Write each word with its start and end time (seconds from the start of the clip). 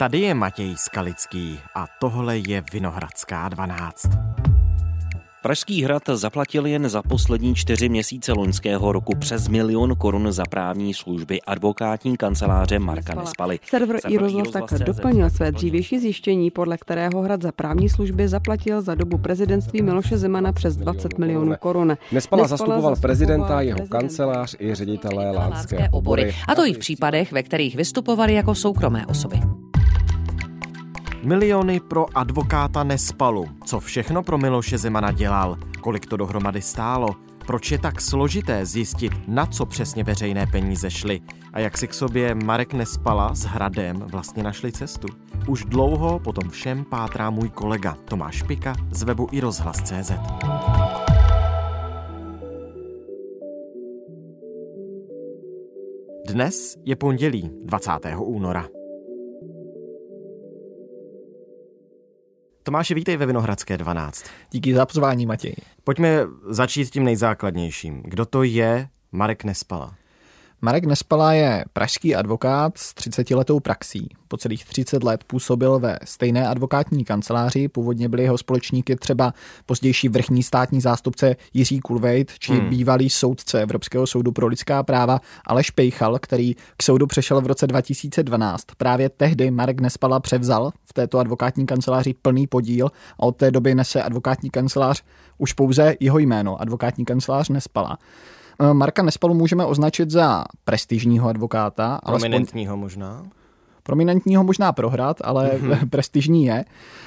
Tady 0.00 0.20
je 0.20 0.34
Matěj 0.34 0.74
Skalický 0.76 1.58
a 1.74 1.86
tohle 2.00 2.38
je 2.38 2.62
Vinohradská 2.72 3.48
12. 3.48 4.06
Pražský 5.42 5.82
hrad 5.82 6.02
zaplatil 6.12 6.66
jen 6.66 6.88
za 6.88 7.02
poslední 7.02 7.54
čtyři 7.54 7.88
měsíce 7.88 8.32
loňského 8.32 8.92
roku 8.92 9.16
přes 9.16 9.48
milion 9.48 9.96
korun 9.96 10.32
za 10.32 10.44
právní 10.50 10.94
služby 10.94 11.42
advokátní 11.42 12.16
kanceláře 12.16 12.78
Marka 12.78 13.14
Nespaly. 13.14 13.58
Server 13.62 14.00
i 14.08 14.18
rozhlas 14.18 14.48
tak 14.50 14.70
doplnil 14.70 15.30
své 15.30 15.52
dřívější 15.52 15.98
zjištění, 15.98 16.50
podle 16.50 16.78
kterého 16.78 17.22
hrad 17.22 17.42
za 17.42 17.52
právní 17.52 17.88
služby 17.88 18.28
zaplatil 18.28 18.82
za 18.82 18.94
dobu 18.94 19.18
prezidentství 19.18 19.82
Miloše 19.82 20.18
Zemana 20.18 20.52
přes 20.52 20.76
20 20.76 21.18
milionů 21.18 21.54
korun. 21.58 21.96
Nespala 22.12 22.46
zastupoval 22.46 22.96
prezidenta, 22.96 23.60
jeho 23.60 23.86
kancelář 23.86 24.56
i 24.58 24.74
ředitelé 24.74 25.30
lánské 25.30 25.88
obory. 25.92 26.34
A 26.48 26.54
to 26.54 26.66
i 26.66 26.72
v 26.72 26.78
případech, 26.78 27.32
ve 27.32 27.42
kterých 27.42 27.76
vystupovali 27.76 28.34
jako 28.34 28.54
soukromé 28.54 29.06
osoby. 29.06 29.40
Miliony 31.22 31.80
pro 31.80 32.18
advokáta 32.18 32.84
Nespalu. 32.84 33.48
Co 33.64 33.80
všechno 33.80 34.22
pro 34.22 34.38
Miloše 34.38 34.78
Zemana 34.78 35.12
dělal? 35.12 35.56
Kolik 35.80 36.06
to 36.06 36.16
dohromady 36.16 36.62
stálo? 36.62 37.08
Proč 37.46 37.70
je 37.70 37.78
tak 37.78 38.00
složité 38.00 38.66
zjistit, 38.66 39.12
na 39.28 39.46
co 39.46 39.66
přesně 39.66 40.04
veřejné 40.04 40.46
peníze 40.46 40.90
šly? 40.90 41.20
A 41.52 41.60
jak 41.60 41.78
si 41.78 41.88
k 41.88 41.94
sobě 41.94 42.34
Marek 42.34 42.74
Nespala 42.74 43.34
s 43.34 43.44
Hradem 43.44 43.96
vlastně 43.96 44.42
našli 44.42 44.72
cestu? 44.72 45.08
Už 45.48 45.64
dlouho 45.64 46.18
potom 46.18 46.50
všem 46.50 46.84
pátrá 46.84 47.30
můj 47.30 47.48
kolega 47.48 47.96
Tomáš 48.04 48.42
Pika 48.42 48.74
z 48.90 49.02
webu 49.02 49.28
i 49.32 49.40
rozhlas.cz. 49.40 50.12
Dnes 56.26 56.76
je 56.84 56.96
pondělí 56.96 57.50
20. 57.64 57.90
února. 58.18 58.79
Tomáši, 62.70 62.94
vítej 62.94 63.16
ve 63.16 63.26
Vinohradské 63.26 63.78
12. 63.78 64.24
Díky 64.50 64.74
za 64.74 64.86
pozvání, 64.86 65.26
Matěj. 65.26 65.54
Pojďme 65.84 66.26
začít 66.48 66.90
tím 66.90 67.04
nejzákladnějším. 67.04 68.02
Kdo 68.04 68.26
to 68.26 68.42
je 68.42 68.88
Marek 69.12 69.44
Nespala? 69.44 69.94
Marek 70.62 70.84
Nespala 70.84 71.32
je 71.32 71.64
pražský 71.72 72.14
advokát 72.14 72.78
s 72.78 72.94
30 72.94 73.30
letou 73.30 73.60
praxí. 73.60 74.08
Po 74.28 74.36
celých 74.36 74.64
30 74.64 75.04
let 75.04 75.24
působil 75.24 75.78
ve 75.78 75.98
stejné 76.04 76.48
advokátní 76.48 77.04
kanceláři, 77.04 77.68
původně 77.68 78.08
byli 78.08 78.22
jeho 78.22 78.38
společníky 78.38 78.96
třeba 78.96 79.34
pozdější 79.66 80.08
vrchní 80.08 80.42
státní 80.42 80.80
zástupce 80.80 81.36
Jiří 81.54 81.80
Kulvejt 81.80 82.32
či 82.38 82.52
hmm. 82.52 82.68
bývalý 82.68 83.10
soudce 83.10 83.62
Evropského 83.62 84.06
soudu 84.06 84.32
pro 84.32 84.46
lidská 84.46 84.82
práva 84.82 85.20
Aleš 85.46 85.70
Pejchal, 85.70 86.18
který 86.18 86.54
k 86.76 86.82
soudu 86.82 87.06
přešel 87.06 87.40
v 87.40 87.46
roce 87.46 87.66
2012. 87.66 88.64
Právě 88.76 89.08
tehdy 89.08 89.50
Marek 89.50 89.80
Nespala 89.80 90.20
převzal 90.20 90.70
v 90.84 90.92
této 90.92 91.18
advokátní 91.18 91.66
kanceláři 91.66 92.14
plný 92.14 92.46
podíl 92.46 92.86
a 93.18 93.22
od 93.22 93.36
té 93.36 93.50
doby 93.50 93.74
nese 93.74 94.02
advokátní 94.02 94.50
kancelář 94.50 95.02
už 95.38 95.52
pouze 95.52 95.94
jeho 96.00 96.18
jméno, 96.18 96.60
advokátní 96.60 97.04
kancelář 97.04 97.48
Nespala. 97.48 97.98
Marka 98.72 99.02
Nespalu 99.02 99.34
můžeme 99.34 99.64
označit 99.64 100.10
za 100.10 100.44
prestižního 100.64 101.28
advokáta. 101.28 102.00
Prominentního 102.06 102.76
možná? 102.76 103.22
Prominentního 103.82 104.44
možná 104.44 104.72
prohrát, 104.72 105.16
ale 105.24 105.50
mm-hmm. 105.50 105.88
prestižní 105.90 106.44
je. 106.44 106.64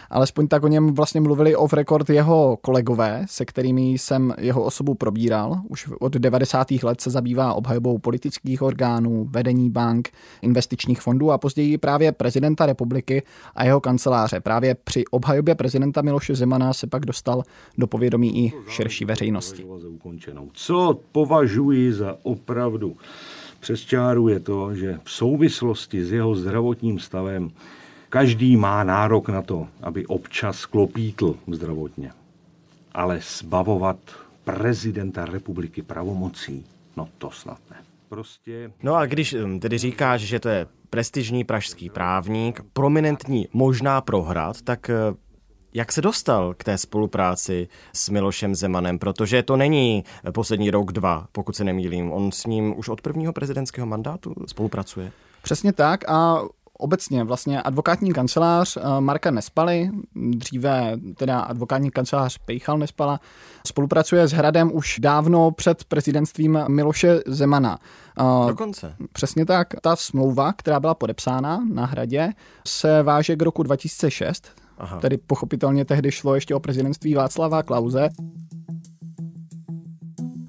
Alespoň 0.09 0.47
tak 0.47 0.63
o 0.63 0.67
něm 0.67 0.93
vlastně 0.93 1.21
mluvili 1.21 1.55
off 1.55 1.73
record 1.73 2.09
jeho 2.09 2.57
kolegové, 2.61 3.25
se 3.29 3.45
kterými 3.45 3.91
jsem 3.91 4.33
jeho 4.37 4.63
osobu 4.63 4.93
probíral. 4.93 5.61
Už 5.69 5.89
od 5.99 6.13
90. 6.13 6.71
let 6.71 7.01
se 7.01 7.09
zabývá 7.09 7.53
obhajobou 7.53 7.97
politických 7.97 8.61
orgánů, 8.61 9.27
vedení 9.29 9.69
bank, 9.69 10.09
investičních 10.41 11.01
fondů 11.01 11.31
a 11.31 11.37
později 11.37 11.77
právě 11.77 12.11
prezidenta 12.11 12.65
republiky 12.65 13.23
a 13.55 13.65
jeho 13.65 13.81
kanceláře. 13.81 14.39
Právě 14.39 14.75
při 14.83 15.03
obhajobě 15.11 15.55
prezidenta 15.55 16.01
Miloše 16.01 16.35
Zemana 16.35 16.73
se 16.73 16.87
pak 16.87 17.05
dostal 17.05 17.43
do 17.77 17.87
povědomí 17.87 18.45
i 18.45 18.53
širší 18.67 19.05
veřejnosti. 19.05 19.65
Co 20.53 20.99
považuji 21.11 21.93
za 21.93 22.17
opravdu 22.23 22.95
přes 23.63 23.81
čáru 23.81 24.27
je 24.27 24.39
to, 24.39 24.75
že 24.75 24.99
v 25.03 25.11
souvislosti 25.11 26.05
s 26.05 26.11
jeho 26.11 26.35
zdravotním 26.35 26.99
stavem 26.99 27.51
každý 28.09 28.57
má 28.57 28.83
nárok 28.83 29.29
na 29.29 29.41
to, 29.41 29.67
aby 29.81 30.05
občas 30.05 30.65
klopítl 30.65 31.35
zdravotně. 31.51 32.11
Ale 32.91 33.19
zbavovat 33.39 33.97
prezidenta 34.43 35.25
republiky 35.25 35.81
pravomocí, 35.81 36.65
no 36.97 37.07
to 37.17 37.31
snad 37.31 37.59
ne. 37.71 37.77
Prostě... 38.09 38.71
No 38.83 38.95
a 38.95 39.05
když 39.05 39.35
tedy 39.59 39.77
říkáš, 39.77 40.21
že 40.21 40.39
to 40.39 40.49
je 40.49 40.67
prestižní 40.89 41.43
pražský 41.43 41.89
právník, 41.89 42.61
prominentní 42.73 43.47
možná 43.53 44.01
prohrát, 44.01 44.61
tak 44.61 44.91
jak 45.73 45.91
se 45.91 46.01
dostal 46.01 46.53
k 46.57 46.63
té 46.63 46.77
spolupráci 46.77 47.67
s 47.93 48.09
Milošem 48.09 48.55
Zemanem, 48.55 48.99
protože 48.99 49.43
to 49.43 49.57
není 49.57 50.03
poslední 50.31 50.71
rok, 50.71 50.91
dva, 50.91 51.27
pokud 51.31 51.55
se 51.55 51.63
nemýlím. 51.63 52.11
On 52.11 52.31
s 52.31 52.45
ním 52.45 52.79
už 52.79 52.89
od 52.89 53.01
prvního 53.01 53.33
prezidentského 53.33 53.87
mandátu 53.87 54.33
spolupracuje. 54.47 55.11
Přesně 55.41 55.73
tak 55.73 56.09
a 56.09 56.41
obecně 56.83 57.23
vlastně 57.23 57.61
advokátní 57.61 58.13
kancelář 58.13 58.77
eh, 58.77 58.81
Marka 58.99 59.31
Nespaly, 59.31 59.89
dříve 60.15 60.97
teda 61.17 61.39
advokátní 61.39 61.91
kancelář 61.91 62.37
Pejchal 62.37 62.77
Nespala, 62.77 63.19
spolupracuje 63.67 64.27
s 64.27 64.31
Hradem 64.31 64.71
už 64.73 64.99
dávno 64.99 65.51
před 65.51 65.83
prezidentstvím 65.83 66.59
Miloše 66.67 67.19
Zemana. 67.27 67.79
Eh, 68.19 68.47
Dokonce. 68.47 68.95
Přesně 69.13 69.45
tak. 69.45 69.67
Ta 69.81 69.95
smlouva, 69.95 70.53
která 70.53 70.79
byla 70.79 70.93
podepsána 70.93 71.63
na 71.73 71.85
Hradě, 71.85 72.29
se 72.67 73.03
váže 73.03 73.35
k 73.35 73.41
roku 73.41 73.63
2006, 73.63 74.62
Aha. 74.83 74.99
Tedy 74.99 75.17
pochopitelně 75.17 75.85
tehdy 75.85 76.11
šlo 76.11 76.35
ještě 76.35 76.55
o 76.55 76.59
prezidentství 76.59 77.13
Václava 77.13 77.63
Klauze. 77.63 78.09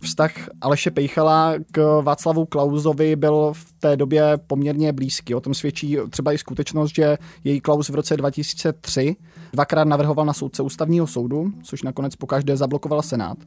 Vztah 0.02 0.32
Aleše 0.60 0.90
Pejchala 0.90 1.54
k 1.72 2.00
Václavu 2.02 2.46
Klauzovi 2.46 3.16
byl 3.16 3.52
v 3.52 3.72
té 3.72 3.96
době 3.96 4.38
poměrně 4.46 4.92
blízký. 4.92 5.34
O 5.34 5.40
tom 5.40 5.54
svědčí 5.54 5.98
třeba 6.10 6.32
i 6.32 6.38
skutečnost, 6.38 6.94
že 6.94 7.18
její 7.44 7.60
Klaus 7.60 7.88
v 7.88 7.94
roce 7.94 8.16
2003 8.16 9.16
dvakrát 9.52 9.84
navrhoval 9.84 10.26
na 10.26 10.32
soudce 10.32 10.62
ústavního 10.62 11.06
soudu, 11.06 11.52
což 11.62 11.82
nakonec 11.82 12.16
pokaždé 12.16 12.56
zablokoval 12.56 13.02
Senát. 13.02 13.38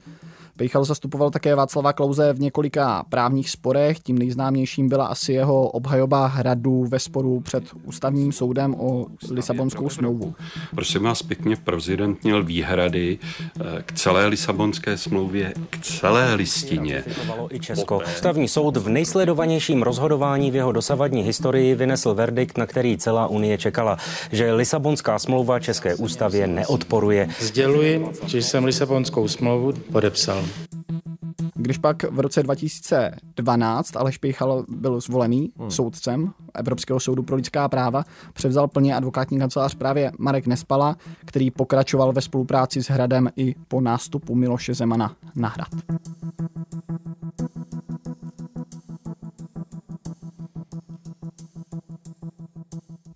Pejchal 0.57 0.84
zastupoval 0.84 1.31
také 1.31 1.56
Václava 1.56 1.94
Klauze 1.94 2.34
v 2.34 2.40
několika 2.40 3.06
právních 3.09 3.50
sporech. 3.50 4.00
Tím 4.00 4.18
nejznámějším 4.18 4.90
byla 4.90 5.06
asi 5.06 5.34
jeho 5.34 5.69
obhajoba 5.69 6.28
hradu 6.28 6.85
ve 6.90 7.00
sporu 7.00 7.40
před 7.40 7.63
ústavním 7.84 8.31
soudem 8.31 8.75
o 8.75 9.06
Lisabonskou 9.31 9.90
smlouvu. 9.90 10.34
Prosím 10.75 11.03
vás 11.03 11.23
pěkně, 11.23 11.56
prezident 11.56 12.23
měl 12.23 12.44
výhrady 12.44 13.19
eh, 13.59 13.84
k 13.85 13.94
celé 13.94 14.28
Lisabonské 14.28 14.97
smlouvě, 14.97 15.53
k 15.69 15.79
celé 15.81 16.34
listině. 16.34 17.03
I 17.50 17.59
Česko. 17.59 18.01
Ústavní 18.16 18.47
soud 18.47 18.78
v 18.78 18.89
nejsledovanějším 18.89 19.81
rozhodování 19.81 20.51
v 20.51 20.56
jeho 20.56 20.72
dosavadní 20.72 21.22
historii 21.22 21.75
vynesl 21.75 22.13
verdikt, 22.13 22.57
na 22.57 22.66
který 22.66 22.97
celá 22.97 23.28
Unie 23.28 23.57
čekala, 23.57 23.97
že 24.31 24.53
Lisabonská 24.53 25.19
smlouva 25.19 25.59
České 25.59 25.95
ústavě 25.95 26.47
neodporuje. 26.47 27.29
Sděluji, 27.39 28.09
že 28.25 28.41
jsem 28.41 28.66
Lisabonskou 28.66 29.28
smlouvu 29.28 29.74
podepsal. 29.91 30.47
Když 31.56 31.78
pak 31.78 32.03
v 32.03 32.19
roce 32.19 32.44
2012 32.44 33.96
Aleš 33.96 34.18
Pejchal 34.18 34.66
byl 34.69 35.00
zvolený 35.00 35.52
hmm. 35.58 35.72
soudcem 35.72 36.34
Evropského 36.53 37.00
soudu 37.00 37.24
pro 37.24 37.35
lidská 37.35 37.69
práva, 37.69 38.03
převzal 38.34 38.68
plně 38.68 38.96
advokátní 38.96 39.40
kancelář 39.40 39.75
právě 39.75 40.12
Marek 40.19 40.47
Nespala, 40.47 40.97
který 41.25 41.52
pokračoval 41.52 42.13
ve 42.13 42.22
spolupráci 42.22 42.84
s 42.84 42.90
Hradem 42.90 43.30
i 43.36 43.56
po 43.68 43.81
nástupu 43.81 44.36
Miloše 44.36 44.74
Zemana 44.74 45.16
na 45.36 45.50
hrad. 45.50 45.69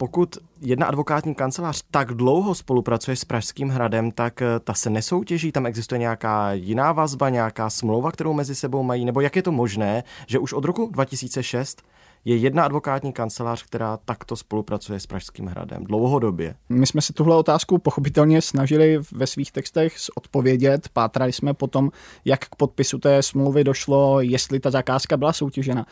pokud 0.01 0.37
jedna 0.61 0.85
advokátní 0.85 1.35
kancelář 1.35 1.83
tak 1.91 2.13
dlouho 2.13 2.55
spolupracuje 2.55 3.15
s 3.15 3.25
Pražským 3.25 3.69
hradem, 3.69 4.11
tak 4.11 4.41
eh, 4.41 4.45
ta 4.63 4.73
se 4.73 4.89
nesoutěží, 4.89 5.51
tam 5.51 5.65
existuje 5.65 5.99
nějaká 5.99 6.53
jiná 6.53 6.91
vazba, 6.91 7.29
nějaká 7.29 7.69
smlouva, 7.69 8.11
kterou 8.11 8.33
mezi 8.33 8.55
sebou 8.55 8.83
mají, 8.83 9.05
nebo 9.05 9.21
jak 9.21 9.35
je 9.35 9.43
to 9.43 9.51
možné, 9.51 10.03
že 10.27 10.39
už 10.39 10.53
od 10.53 10.65
roku 10.65 10.89
2006 10.93 11.81
je 12.25 12.35
jedna 12.35 12.63
advokátní 12.63 13.13
kancelář, 13.13 13.63
která 13.63 13.97
takto 14.05 14.35
spolupracuje 14.35 14.99
s 14.99 15.05
Pražským 15.05 15.47
hradem 15.47 15.83
dlouhodobě. 15.83 16.55
My 16.69 16.87
jsme 16.87 17.01
se 17.01 17.13
tuhle 17.13 17.35
otázku 17.35 17.77
pochopitelně 17.77 18.41
snažili 18.41 18.99
ve 19.11 19.27
svých 19.27 19.51
textech 19.51 19.95
odpovědět. 20.15 20.89
Pátrali 20.93 21.33
jsme 21.33 21.53
potom, 21.53 21.91
jak 22.25 22.39
k 22.45 22.55
podpisu 22.55 22.97
té 22.97 23.23
smlouvy 23.23 23.63
došlo, 23.63 24.21
jestli 24.21 24.59
ta 24.59 24.71
zakázka 24.71 25.17
byla 25.17 25.33
soutěžena. 25.33 25.85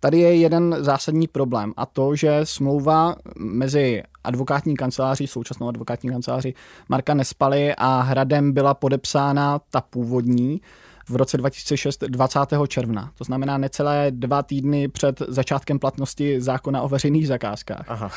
Tady 0.00 0.18
je 0.18 0.36
jeden 0.36 0.76
zásadní 0.78 1.28
problém 1.28 1.72
a 1.76 1.86
to, 1.86 2.16
že 2.16 2.40
smlouva 2.44 3.16
mezi 3.38 4.02
advokátní 4.24 4.76
kanceláří, 4.76 5.26
současnou 5.26 5.68
advokátní 5.68 6.10
kanceláří 6.10 6.54
Marka 6.88 7.14
Nespaly 7.14 7.74
a 7.74 8.00
Hradem 8.00 8.52
byla 8.52 8.74
podepsána 8.74 9.60
ta 9.70 9.80
původní 9.80 10.60
v 11.08 11.16
roce 11.16 11.36
2006 11.36 12.04
20. 12.08 12.38
června. 12.68 13.10
To 13.18 13.24
znamená 13.24 13.58
necelé 13.58 14.10
dva 14.10 14.42
týdny 14.42 14.88
před 14.88 15.22
začátkem 15.28 15.78
platnosti 15.78 16.40
zákona 16.40 16.82
o 16.82 16.88
veřejných 16.88 17.28
zakázkách. 17.28 17.84
Aha. 17.88 18.10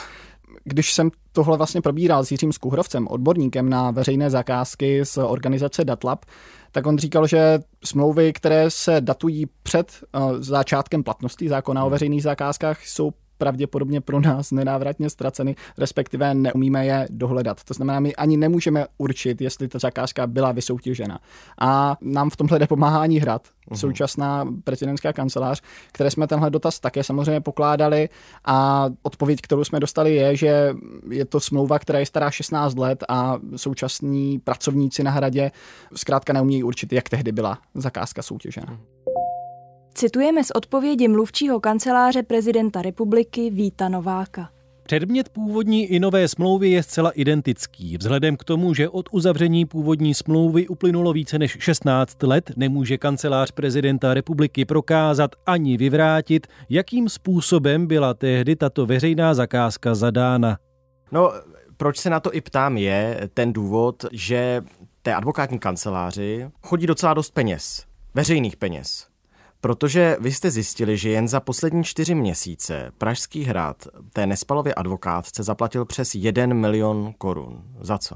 když 0.63 0.93
jsem 0.93 1.11
tohle 1.31 1.57
vlastně 1.57 1.81
probíral 1.81 2.25
s 2.25 2.31
Jiřím 2.31 2.53
Skuhrovcem, 2.53 3.07
odborníkem 3.07 3.69
na 3.69 3.91
veřejné 3.91 4.29
zakázky 4.29 5.05
z 5.05 5.17
organizace 5.17 5.85
Datlab, 5.85 6.25
tak 6.71 6.85
on 6.85 6.97
říkal, 6.97 7.27
že 7.27 7.59
smlouvy, 7.83 8.33
které 8.33 8.71
se 8.71 9.01
datují 9.01 9.45
před 9.63 10.03
uh, 10.15 10.31
začátkem 10.39 11.03
platnosti 11.03 11.49
zákona 11.49 11.85
o 11.85 11.89
veřejných 11.89 12.23
zakázkách, 12.23 12.85
jsou 12.85 13.11
pravděpodobně 13.37 14.01
pro 14.01 14.19
nás 14.19 14.51
nenávratně 14.51 15.09
ztraceny, 15.09 15.55
respektive 15.77 16.33
neumíme 16.33 16.85
je 16.85 17.07
dohledat. 17.09 17.63
To 17.63 17.73
znamená, 17.73 17.99
my 17.99 18.15
ani 18.15 18.37
nemůžeme 18.37 18.85
určit, 18.97 19.41
jestli 19.41 19.67
ta 19.67 19.79
zakázka 19.79 20.27
byla 20.27 20.51
vysoutěžena. 20.51 21.19
A 21.59 21.97
nám 22.01 22.29
v 22.29 22.35
tomhle 22.37 22.59
jde 22.59 22.67
pomáhání 22.67 23.19
hrad, 23.19 23.47
uhum. 23.71 23.77
současná 23.77 24.45
prezidentská 24.63 25.13
kancelář, 25.13 25.61
které 25.91 26.11
jsme 26.11 26.27
tenhle 26.27 26.49
dotaz 26.49 26.79
také 26.79 27.03
samozřejmě 27.03 27.41
pokládali 27.41 28.09
a 28.45 28.89
odpověď, 29.01 29.41
kterou 29.41 29.63
jsme 29.63 29.79
dostali, 29.79 30.15
je, 30.15 30.35
že 30.35 30.73
je 31.09 31.25
to 31.25 31.39
smlouva, 31.39 31.79
která 31.79 31.99
je 31.99 32.05
stará 32.05 32.31
16 32.31 32.77
let 32.77 33.03
a 33.09 33.39
současní 33.55 34.39
pracovníci 34.39 35.03
na 35.03 35.11
hradě 35.11 35.51
zkrátka 35.95 36.33
neumí 36.33 36.63
určit, 36.63 36.93
jak 36.93 37.09
tehdy 37.09 37.31
byla 37.31 37.57
zakázka 37.75 38.21
soutěžena. 38.21 38.96
Citujeme 39.99 40.43
z 40.43 40.51
odpovědi 40.51 41.07
mluvčího 41.07 41.59
kanceláře 41.59 42.23
prezidenta 42.23 42.81
republiky 42.81 43.49
Víta 43.49 43.89
Nováka. 43.89 44.49
Předmět 44.83 45.29
původní 45.29 45.85
i 45.85 45.99
nové 45.99 46.27
smlouvy 46.27 46.69
je 46.69 46.83
zcela 46.83 47.09
identický. 47.11 47.97
Vzhledem 47.97 48.37
k 48.37 48.43
tomu, 48.43 48.73
že 48.73 48.89
od 48.89 49.09
uzavření 49.11 49.65
původní 49.65 50.13
smlouvy 50.13 50.67
uplynulo 50.67 51.13
více 51.13 51.39
než 51.39 51.57
16 51.59 52.23
let, 52.23 52.51
nemůže 52.55 52.97
kancelář 52.97 53.51
prezidenta 53.51 54.13
republiky 54.13 54.65
prokázat 54.65 55.31
ani 55.45 55.77
vyvrátit, 55.77 56.47
jakým 56.69 57.09
způsobem 57.09 57.87
byla 57.87 58.13
tehdy 58.13 58.55
tato 58.55 58.85
veřejná 58.85 59.33
zakázka 59.33 59.95
zadána. 59.95 60.57
No, 61.11 61.31
proč 61.77 61.97
se 61.97 62.09
na 62.09 62.19
to 62.19 62.35
i 62.35 62.41
ptám, 62.41 62.77
je 62.77 63.29
ten 63.33 63.53
důvod, 63.53 64.05
že 64.11 64.61
té 65.01 65.13
advokátní 65.13 65.59
kanceláři 65.59 66.49
chodí 66.61 66.87
docela 66.87 67.13
dost 67.13 67.31
peněz, 67.31 67.85
veřejných 68.13 68.57
peněz. 68.57 69.16
Protože 69.61 70.17
vy 70.19 70.31
jste 70.31 70.51
zjistili, 70.51 70.97
že 70.97 71.09
jen 71.09 71.27
za 71.27 71.39
poslední 71.39 71.83
čtyři 71.83 72.15
měsíce 72.15 72.91
Pražský 72.97 73.43
hrad 73.43 73.87
té 74.13 74.25
Nespalově 74.25 74.73
advokátce 74.73 75.43
zaplatil 75.43 75.85
přes 75.85 76.15
1 76.15 76.45
milion 76.45 77.13
korun. 77.17 77.63
Za 77.81 77.97
co? 77.97 78.15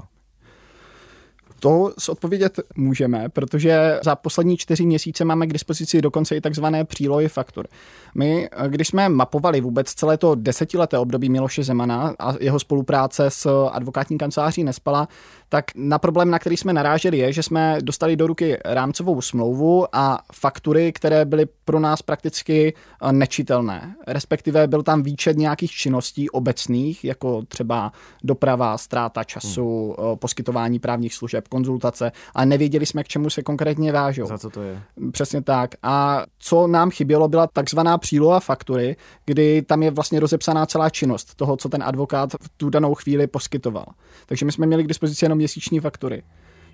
To 1.60 1.92
odpovědět 2.08 2.60
můžeme, 2.76 3.28
protože 3.28 4.00
za 4.04 4.16
poslední 4.16 4.56
čtyři 4.56 4.86
měsíce 4.86 5.24
máme 5.24 5.46
k 5.46 5.52
dispozici 5.52 6.02
dokonce 6.02 6.36
i 6.36 6.40
takzvané 6.40 6.84
přílohy 6.84 7.28
faktur. 7.28 7.68
My, 8.14 8.48
když 8.68 8.88
jsme 8.88 9.08
mapovali 9.08 9.60
vůbec 9.60 9.94
celé 9.94 10.16
to 10.16 10.34
desetileté 10.34 10.98
období 10.98 11.28
Miloše 11.28 11.64
Zemana 11.64 12.14
a 12.18 12.34
jeho 12.40 12.60
spolupráce 12.60 13.30
s 13.30 13.68
advokátní 13.68 14.18
kanceláří 14.18 14.64
Nespala, 14.64 15.08
tak 15.52 15.64
na 15.74 15.98
problém, 15.98 16.30
na 16.30 16.38
který 16.38 16.56
jsme 16.56 16.72
naráželi, 16.72 17.18
je, 17.18 17.32
že 17.32 17.42
jsme 17.42 17.78
dostali 17.80 18.16
do 18.16 18.26
ruky 18.26 18.58
rámcovou 18.64 19.20
smlouvu 19.20 19.86
a 19.92 20.18
faktury, 20.32 20.92
které 20.92 21.24
byly 21.24 21.46
pro 21.64 21.80
nás 21.80 22.02
prakticky 22.02 22.74
eh, 22.74 23.12
nečitelné. 23.12 23.94
Respektive 24.06 24.66
byl 24.66 24.82
tam 24.82 25.02
výčet 25.02 25.36
nějakých 25.36 25.70
činností 25.70 26.30
obecných, 26.30 27.04
jako 27.04 27.42
třeba 27.48 27.92
doprava, 28.24 28.78
ztráta 28.78 29.24
času, 29.24 29.96
hmm. 29.98 30.18
poskytování 30.18 30.78
právních 30.78 31.14
služeb, 31.14 31.48
konzultace, 31.48 32.12
ale 32.34 32.46
nevěděli 32.46 32.86
jsme, 32.86 33.04
k 33.04 33.08
čemu 33.08 33.30
se 33.30 33.42
konkrétně 33.42 33.92
vážou. 33.92 34.26
Za 34.26 34.38
co 34.38 34.50
to 34.50 34.62
je? 34.62 34.82
Přesně 35.12 35.42
tak. 35.42 35.74
A 35.82 36.24
co 36.38 36.66
nám 36.66 36.90
chybělo, 36.90 37.28
byla 37.28 37.46
takzvaná 37.46 37.98
příloha 37.98 38.40
faktury, 38.40 38.96
kdy 39.24 39.62
tam 39.62 39.82
je 39.82 39.90
vlastně 39.90 40.20
rozepsaná 40.20 40.66
celá 40.66 40.90
činnost 40.90 41.34
toho, 41.34 41.56
co 41.56 41.68
ten 41.68 41.82
advokát 41.82 42.32
v 42.32 42.48
tu 42.56 42.70
danou 42.70 42.94
chvíli 42.94 43.26
poskytoval. 43.26 43.86
Takže 44.26 44.46
my 44.46 44.52
jsme 44.52 44.66
měli 44.66 44.84
k 44.84 44.88
dispozici 44.88 45.24
jenom 45.24 45.41
měsíční 45.42 45.80
faktury 45.80 46.22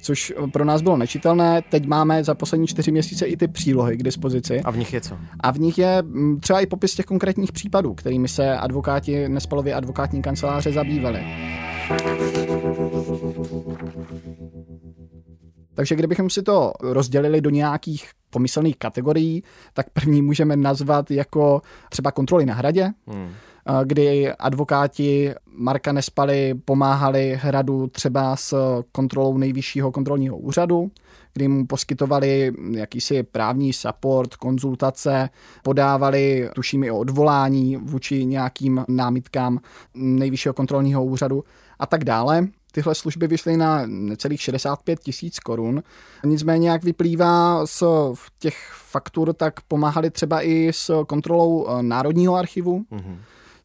což 0.01 0.33
pro 0.53 0.65
nás 0.65 0.83
bylo 0.83 0.97
nečitelné. 0.97 1.63
Teď 1.71 1.87
máme 1.87 2.25
za 2.25 2.35
poslední 2.35 2.67
čtyři 2.67 2.91
měsíce 2.93 3.27
i 3.27 3.37
ty 3.37 3.49
přílohy 3.49 3.97
k 3.97 4.03
dispozici. 4.03 4.61
A 4.61 4.71
v 4.71 4.77
nich 4.77 4.93
je 4.93 5.01
co? 5.01 5.19
A 5.41 5.51
v 5.51 5.59
nich 5.59 5.79
je 5.79 6.03
mm, 6.03 6.41
třeba 6.41 6.61
i 6.61 6.67
popis 6.67 6.95
těch 6.95 7.07
konkrétních 7.07 7.53
případů, 7.53 7.95
kterými 7.95 8.29
se 8.29 8.57
advokáti 8.57 9.29
Nespalově 9.29 9.75
advokátní 9.75 10.23
kanceláře 10.23 10.73
zabývali. 10.73 11.21
Takže 15.75 15.95
kdybychom 15.95 16.31
si 16.31 16.43
to 16.43 16.73
rozdělili 16.81 17.41
do 17.41 17.51
nějakých 17.51 18.11
pomyslných 18.31 18.77
kategorií, 18.77 19.43
tak 19.75 19.91
první 19.91 20.23
můžeme 20.23 20.57
nazvat 20.57 21.11
jako 21.11 21.63
třeba 21.89 22.13
kontroly 22.13 22.47
na 22.47 22.55
hradě, 22.55 22.91
hmm. 23.07 23.29
Kdy 23.85 24.33
advokáti 24.33 25.35
Marka 25.53 25.93
Nespaly 25.93 26.55
pomáhali 26.65 27.39
hradu 27.43 27.87
třeba 27.87 28.37
s 28.37 28.55
kontrolou 28.93 29.39
nejvyššího 29.39 29.93
kontrolního 29.93 30.39
úřadu, 30.39 30.91
kdy 31.33 31.49
mu 31.49 31.67
poskytovali 31.67 32.53
jakýsi 32.71 33.23
právní 33.23 33.73
support, 33.73 34.37
konzultace, 34.37 35.31
podávali 35.63 36.51
tuším 36.55 36.85
i 36.85 36.91
odvolání 36.91 37.77
vůči 37.77 38.25
nějakým 38.25 38.85
námitkám 38.89 39.59
nejvyššího 39.95 40.55
kontrolního 40.55 41.05
úřadu 41.05 41.45
a 41.79 41.87
tak 41.87 42.05
dále 42.05 42.49
tyhle 42.73 42.95
služby 42.95 43.27
vyšly 43.27 43.57
na 43.57 43.83
necelých 43.87 44.41
65 44.43 45.01
tisíc 45.01 45.39
korun. 45.39 45.83
Nicméně, 46.25 46.71
jak 46.71 46.85
vyplývá 46.85 47.67
z 47.67 47.83
těch 48.39 48.73
faktur, 48.75 49.33
tak 49.33 49.61
pomáhali 49.61 50.11
třeba 50.11 50.43
i 50.43 50.69
s 50.73 51.05
kontrolou 51.05 51.67
eh, 51.69 51.83
Národního 51.83 52.35
archivu. 52.35 52.85
Mm-hmm 52.93 53.17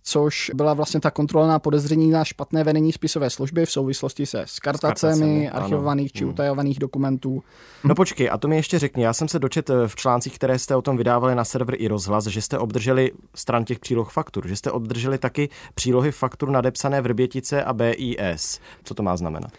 což 0.03 0.51
byla 0.53 0.73
vlastně 0.73 0.99
ta 0.99 1.11
kontrola 1.11 1.47
na 1.47 1.59
podezření 1.59 2.11
na 2.11 2.25
špatné 2.25 2.63
vedení 2.63 2.91
spisové 2.91 3.29
služby 3.29 3.65
v 3.65 3.71
souvislosti 3.71 4.25
se 4.25 4.43
skartacemi 4.45 5.49
archivovaných 5.49 6.11
ano. 6.13 6.17
či 6.17 6.23
hmm. 6.23 6.33
utajovaných 6.33 6.79
dokumentů. 6.79 7.43
No 7.83 7.95
počkej, 7.95 8.29
a 8.31 8.37
to 8.37 8.47
mi 8.47 8.55
ještě 8.55 8.79
řekni, 8.79 9.03
já 9.03 9.13
jsem 9.13 9.27
se 9.27 9.39
dočet 9.39 9.69
eh, 9.69 9.87
v 9.87 9.95
článcích, 9.95 10.35
které 10.35 10.59
jste 10.59 10.75
o 10.75 10.81
tom 10.81 10.97
vydávali 10.97 11.35
na 11.35 11.43
server 11.43 11.75
i 11.77 11.87
rozhlas, 11.87 12.25
že 12.25 12.41
jste 12.41 12.57
obdrželi 12.57 13.11
stran 13.35 13.65
těch 13.65 13.79
příloh 13.79 14.11
faktur, 14.11 14.47
že 14.47 14.55
jste 14.55 14.71
obdrželi 14.71 15.17
taky 15.17 15.49
přílohy 15.75 16.11
faktur 16.11 16.49
nadepsané 16.49 17.01
v 17.01 17.05
Rbětice 17.05 17.63
a 17.63 17.73
BIS. 17.73 18.59
Co 18.83 18.93
to 18.93 19.03
má 19.03 19.17
znamenat? 19.17 19.51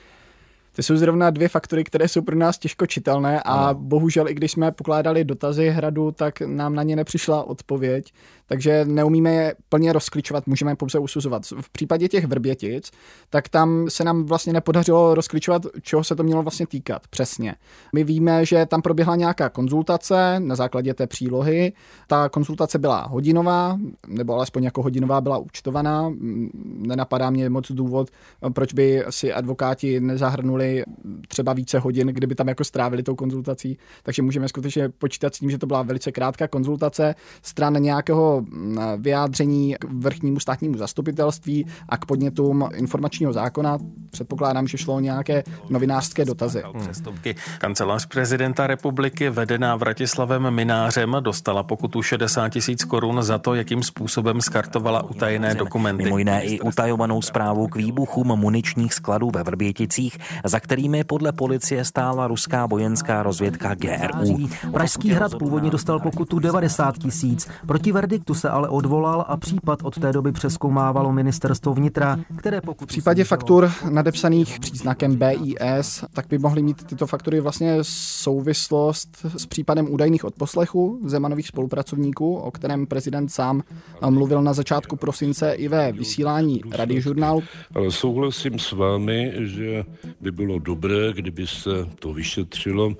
To 0.76 0.82
jsou 0.82 0.96
zrovna 0.96 1.31
dvě 1.31 1.49
faktory, 1.49 1.85
které 1.85 2.08
jsou 2.08 2.23
pro 2.23 2.37
nás 2.37 2.58
těžko 2.58 2.87
čitelné 2.87 3.43
a 3.43 3.73
no. 3.73 3.81
bohužel, 3.81 4.29
i 4.29 4.35
když 4.35 4.52
jsme 4.52 4.73
pokládali 4.73 5.25
dotazy 5.25 5.69
hradu, 5.69 6.11
tak 6.11 6.41
nám 6.41 6.75
na 6.75 6.82
ně 6.82 6.96
nepřišla 6.96 7.43
odpověď 7.43 8.12
takže 8.46 8.85
neumíme 8.85 9.35
je 9.35 9.55
plně 9.69 9.93
rozklíčovat, 9.93 10.46
můžeme 10.46 10.70
je 10.70 10.76
pouze 10.76 10.99
usuzovat. 10.99 11.43
V 11.60 11.70
případě 11.70 12.08
těch 12.08 12.27
vrbětic, 12.27 12.91
tak 13.31 13.48
tam 13.48 13.91
se 13.91 14.05
nám 14.05 14.24
vlastně 14.24 14.53
nepodařilo 14.53 15.15
rozklíčovat, 15.15 15.63
čeho 15.82 16.05
se 16.05 16.17
to 16.17 16.22
mělo 16.22 16.43
vlastně 16.43 16.67
týkat 16.67 17.08
přesně. 17.08 17.55
My 17.94 18.05
víme, 18.05 18.46
že 18.46 18.67
tam 18.67 18.82
proběhla 18.82 19.17
nějaká 19.17 19.48
konzultace 19.48 20.36
na 20.39 20.56
základě 20.56 20.94
té 20.94 21.06
přílohy. 21.06 21.72
Ta 22.06 22.29
konzultace 22.29 22.79
byla 22.79 23.06
hodinová, 23.06 23.79
nebo 24.08 24.34
alespoň 24.34 24.65
jako 24.65 24.82
hodinová 24.82 25.20
byla 25.20 25.39
účtovaná. 25.39 26.13
Nenapadá 26.65 27.31
mě 27.31 27.51
moc 27.51 27.72
důvod, 27.72 28.10
proč 28.55 28.72
by 28.72 29.05
si 29.10 29.32
advokáti 29.32 30.01
nezahrnuli 30.01 30.84
třeba 31.29 31.53
více 31.53 31.79
hodin, 31.79 32.08
kdyby 32.08 32.34
tam 32.34 32.48
jako 32.48 32.65
strávili 32.65 33.03
tou 33.03 33.15
konzultací. 33.15 33.79
Takže 34.03 34.22
můžeme 34.22 34.48
skutečně 34.48 34.89
počítat 34.89 35.34
s 35.34 35.39
tím, 35.39 35.51
že 35.51 35.58
to 35.58 35.67
byla 35.67 35.82
velice 35.82 36.13
krátká 36.13 36.48
konzultace 36.48 37.15
stran 37.43 37.82
nějakého 37.82 38.33
vyjádření 38.96 39.74
k 39.81 39.84
vrchnímu 39.84 40.41
státnímu 40.41 40.79
zastupitelství 40.79 41.67
a 41.88 41.96
k 41.96 42.05
podnětům 42.06 42.69
informačního 42.74 43.32
zákona. 43.32 43.79
Předpokládám, 44.10 44.67
že 44.67 44.79
šlo 44.79 44.94
o 44.94 45.00
nějaké 45.00 45.43
novinářské 45.70 46.24
dotazy. 46.24 46.62
Přestupky. 46.79 47.34
Kancelář 47.58 48.06
prezidenta 48.06 48.67
republiky 48.67 49.31
vedená 49.31 49.76
Vratislavem 49.76 50.50
Minářem 50.50 51.17
dostala 51.20 51.62
pokutu 51.62 52.03
60 52.03 52.48
tisíc 52.48 52.84
korun 52.84 53.22
za 53.22 53.38
to, 53.38 53.55
jakým 53.55 53.82
způsobem 53.82 54.41
skartovala 54.41 55.03
utajené 55.03 55.55
dokumenty. 55.55 56.05
Mimo 56.05 56.19
jiné 56.19 56.44
i 56.44 56.60
utajovanou 56.60 57.22
zprávu 57.22 57.69
k 57.69 57.76
výbuchům 57.76 58.26
muničních 58.26 58.94
skladů 58.94 59.31
ve 59.34 59.43
Vrběticích, 59.43 60.19
za 60.44 60.60
kterými 60.60 61.05
podle 61.05 61.32
policie 61.32 61.84
stála 61.84 62.26
ruská 62.26 62.67
vojenská 62.67 63.22
rozvědka 63.22 63.74
GRU. 63.74 64.48
Pražský 64.72 65.10
hrad 65.10 65.34
původně 65.38 65.70
dostal 65.70 66.00
pokutu 66.00 66.38
90 66.38 66.98
tisíc. 66.98 67.48
Proti 67.67 67.93
verdikt 67.93 68.24
verdiktu 68.25 68.35
se 68.35 68.49
ale 68.49 68.69
odvolal 68.69 69.25
a 69.29 69.37
případ 69.37 69.79
od 69.83 69.99
té 69.99 70.13
doby 70.13 70.33
přeskoumávalo 70.33 71.13
ministerstvo 71.13 71.75
vnitra, 71.75 72.19
které 72.37 72.61
pokud... 72.61 72.85
V 72.85 72.89
případě 72.89 73.25
faktur 73.25 73.71
nadepsaných 73.91 74.61
příznakem 74.61 75.17
BIS, 75.17 76.05
tak 76.13 76.27
by 76.29 76.39
mohly 76.39 76.63
mít 76.63 76.85
tyto 76.85 77.07
faktury 77.07 77.41
vlastně 77.41 77.79
souvislost 77.83 79.27
s 79.37 79.47
případem 79.47 79.93
údajných 79.93 80.25
odposlechu 80.25 81.01
Zemanových 81.05 81.49
spolupracovníků, 81.49 82.37
o 82.37 82.51
kterém 82.51 82.87
prezident 82.87 83.29
sám 83.29 83.63
mluvil 84.11 84.43
na 84.43 84.53
začátku 84.53 84.97
prosince 84.97 85.53
i 85.53 85.69
ve 85.69 85.93
vysílání 85.93 86.61
radiožurnálu. 86.73 87.43
Ale 87.75 87.91
souhlasím 87.91 88.59
s 88.59 88.73
vámi, 88.73 89.33
že 89.39 89.85
by 90.21 90.33
bylo 90.33 90.59
dobré, 90.59 91.13
kdyby 91.13 91.47
se 91.47 91.89
to 91.99 92.13
vyšetřilo 92.13 92.95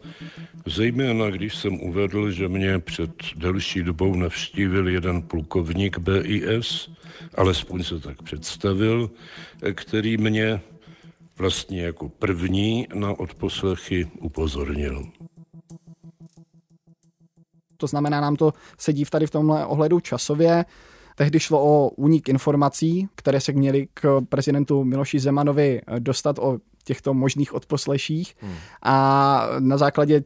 Zejména 0.67 1.31
když 1.31 1.57
jsem 1.57 1.81
uvedl, 1.81 2.31
že 2.31 2.49
mě 2.49 2.79
před 2.79 3.11
delší 3.37 3.83
dobou 3.83 4.15
navštívil 4.15 4.89
jeden 4.89 5.14
plukovník 5.23 5.99
BIS, 5.99 6.91
alespoň 7.35 7.83
se 7.83 8.01
tak 8.01 8.23
představil, 8.23 9.11
který 9.75 10.17
mě 10.17 10.61
vlastně 11.39 11.83
jako 11.83 12.09
první 12.09 12.87
na 12.95 13.21
odposlechy 13.21 14.11
upozornil. 14.21 15.05
To 17.77 17.87
znamená, 17.87 18.21
nám 18.21 18.37
to 18.37 18.53
sedí 18.79 19.05
v 19.05 19.11
tady 19.11 19.27
v 19.27 19.31
tomhle 19.31 19.67
ohledu 19.67 20.01
časově. 20.01 20.65
Tehdy 21.17 21.41
šlo 21.41 21.61
o 21.65 21.89
únik 21.89 22.29
informací, 22.29 23.09
které 23.15 23.41
se 23.41 23.53
měly 23.53 23.89
k 23.95 24.21
prezidentu 24.29 24.85
Miloši 24.85 25.19
Zemanovi 25.19 25.81
dostat 25.99 26.39
o 26.39 26.59
těchto 26.85 27.15
možných 27.15 27.55
odposleších 27.55 28.37
hmm. 28.41 28.55
a 28.83 29.47
na 29.59 29.77
základě 29.77 30.25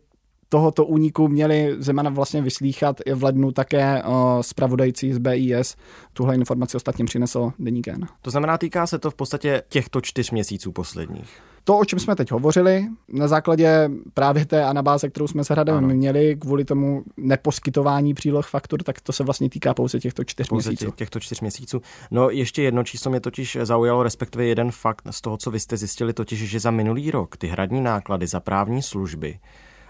tohoto 0.49 0.85
úniku 0.85 1.29
měli 1.29 1.77
Zemana 1.79 2.11
vlastně 2.11 2.43
vyslíchat 2.43 3.01
i 3.07 3.13
v 3.13 3.25
lednu 3.25 3.53
také 3.53 4.03
zpravodajcí 4.41 5.13
z 5.13 5.19
BIS. 5.19 5.77
Tuhle 6.13 6.35
informaci 6.35 6.77
ostatně 6.77 7.05
přinesl 7.05 7.53
Deník 7.59 7.89
To 8.23 8.31
znamená, 8.31 8.59
týká 8.59 8.87
se 8.87 8.99
to 8.99 9.11
v 9.11 9.15
podstatě 9.15 9.63
těchto 9.69 10.01
čtyř 10.01 10.31
měsíců 10.31 10.73
posledních. 10.73 11.41
To, 11.65 11.79
o 11.79 11.85
čem 11.85 11.99
jsme 11.99 12.17
teď 12.17 12.31
hovořili, 12.31 12.89
na 13.09 13.29
základě 13.29 13.91
právě 14.15 14.47
té 14.47 14.65
anabáze, 14.65 15.09
kterou 15.09 15.29
jsme 15.29 15.45
s 15.45 15.49
Hradem 15.49 15.77
ano. 15.77 15.89
měli 15.89 16.37
kvůli 16.37 16.65
tomu 16.65 17.03
neposkytování 17.17 18.15
příloh 18.15 18.49
faktur, 18.49 18.83
tak 18.83 19.01
to 19.01 19.13
se 19.13 19.25
vlastně 19.25 19.51
týká 19.51 19.75
pouze 19.75 20.01
těchto 20.01 20.25
čtyř 20.25 20.49
pouze 20.49 20.71
měsíců. 20.71 20.93
těchto 20.97 21.21
čtyř 21.21 21.41
měsíců. 21.41 21.83
No 22.11 22.31
ještě 22.31 22.63
jedno 22.63 22.85
číslo 22.85 23.11
mě 23.11 23.21
totiž 23.21 23.59
zaujalo, 23.63 24.03
respektive 24.03 24.45
jeden 24.45 24.71
fakt 24.71 25.03
z 25.11 25.21
toho, 25.21 25.37
co 25.37 25.51
vy 25.51 25.61
jste 25.61 25.77
zjistili, 25.77 26.13
totiž, 26.13 26.51
že 26.51 26.61
za 26.61 26.71
minulý 26.71 27.11
rok 27.11 27.37
ty 27.37 27.47
hradní 27.47 27.81
náklady 27.81 28.27
za 28.27 28.41
právní 28.41 28.83
služby 28.83 29.39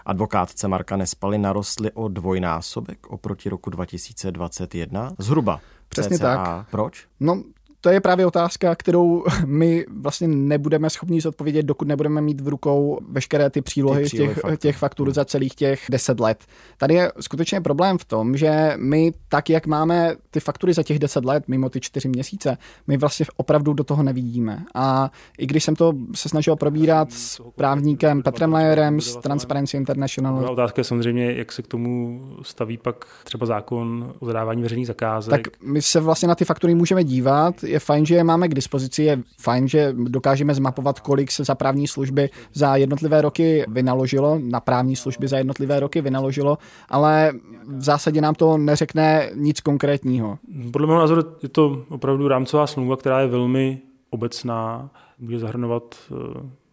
advokátce 0.05 0.67
Marka 0.67 0.97
Nespaly 0.97 1.37
narostly 1.37 1.91
o 1.91 2.07
dvojnásobek 2.07 3.07
oproti 3.07 3.49
roku 3.49 3.69
2021. 3.69 5.13
Zhruba. 5.17 5.59
Přesně 5.89 6.17
CCA. 6.17 6.35
tak. 6.35 6.69
Proč? 6.69 7.07
No, 7.19 7.43
to 7.81 7.89
je 7.89 8.01
právě 8.01 8.25
otázka, 8.25 8.75
kterou 8.75 9.23
my 9.45 9.85
vlastně 10.01 10.27
nebudeme 10.27 10.89
schopni 10.89 11.21
zodpovědět, 11.21 11.63
dokud 11.63 11.87
nebudeme 11.87 12.21
mít 12.21 12.41
v 12.41 12.47
rukou 12.47 12.99
veškeré 13.11 13.49
ty 13.49 13.61
přílohy, 13.61 14.03
ty 14.03 14.05
přílohy 14.05 14.27
těch, 14.29 14.41
faktur. 14.41 14.57
těch 14.57 14.77
faktur 14.77 15.07
hmm. 15.07 15.13
za 15.13 15.25
celých 15.25 15.55
těch 15.55 15.85
deset 15.89 16.19
let. 16.19 16.43
Tady 16.77 16.93
je 16.93 17.11
skutečně 17.19 17.61
problém 17.61 17.97
v 17.97 18.05
tom, 18.05 18.37
že 18.37 18.73
my 18.77 19.13
tak, 19.29 19.49
jak 19.49 19.67
máme 19.67 20.15
ty 20.31 20.39
faktury 20.39 20.73
za 20.73 20.83
těch 20.83 20.99
deset 20.99 21.25
let, 21.25 21.43
mimo 21.47 21.69
ty 21.69 21.79
čtyři 21.79 22.07
měsíce, 22.07 22.57
my 22.87 22.97
vlastně 22.97 23.25
opravdu 23.37 23.73
do 23.73 23.83
toho 23.83 24.03
nevidíme. 24.03 24.65
A 24.75 25.11
i 25.37 25.45
když 25.45 25.63
jsem 25.63 25.75
to 25.75 25.93
se 26.15 26.29
snažil 26.29 26.55
probírat 26.55 27.11
s 27.11 27.41
právníkem 27.55 28.23
Petrem 28.23 28.53
Lajerem 28.53 29.01
z 29.01 29.15
Transparency 29.15 29.77
International. 29.77 30.37
Druhá 30.37 30.51
otázka 30.51 30.79
je 30.79 30.83
samozřejmě, 30.83 31.33
jak 31.33 31.51
se 31.51 31.61
k 31.61 31.67
tomu 31.67 32.21
staví 32.41 32.77
pak 32.77 33.05
třeba 33.23 33.45
zákon 33.45 34.13
o 34.19 34.25
zadávání 34.25 34.61
veřejných 34.61 34.87
zakázek. 34.87 35.31
Tak 35.31 35.63
my 35.63 35.81
se 35.81 35.99
vlastně 35.99 36.27
na 36.27 36.35
ty 36.35 36.45
faktury 36.45 36.75
můžeme 36.75 37.03
dívat, 37.03 37.63
je 37.69 37.79
fajn, 37.79 38.05
že 38.05 38.15
je 38.15 38.23
máme 38.23 38.47
k 38.47 38.53
dispozici, 38.53 39.03
je 39.03 39.19
fajn, 39.41 39.67
že 39.67 39.93
dokážeme 39.93 40.53
zmapovat, 40.53 40.99
kolik 40.99 41.31
se 41.31 41.43
za 41.43 41.55
právní 41.55 41.87
služby 41.87 42.29
za 42.53 42.75
jednotlivé 42.75 43.21
roky 43.21 43.65
vynaložilo, 43.67 44.39
na 44.43 44.59
právní 44.59 44.95
služby 44.95 45.27
za 45.27 45.37
jednotlivé 45.37 45.79
roky 45.79 46.01
vynaložilo, 46.01 46.57
ale 46.89 47.33
v 47.67 47.81
zásadě 47.83 48.21
nám 48.21 48.35
to 48.35 48.57
neřekne 48.57 49.31
nic 49.35 49.61
konkrétního. 49.61 50.37
Podle 50.71 50.87
mého 50.87 50.99
názoru 50.99 51.21
je 51.43 51.49
to 51.49 51.85
opravdu 51.89 52.27
rámcová 52.27 52.67
smlouva, 52.67 52.97
která 52.97 53.21
je 53.21 53.27
velmi 53.27 53.79
obecná, 54.09 54.89
může 55.19 55.39
zahrnovat 55.39 55.95
eh, 56.11 56.15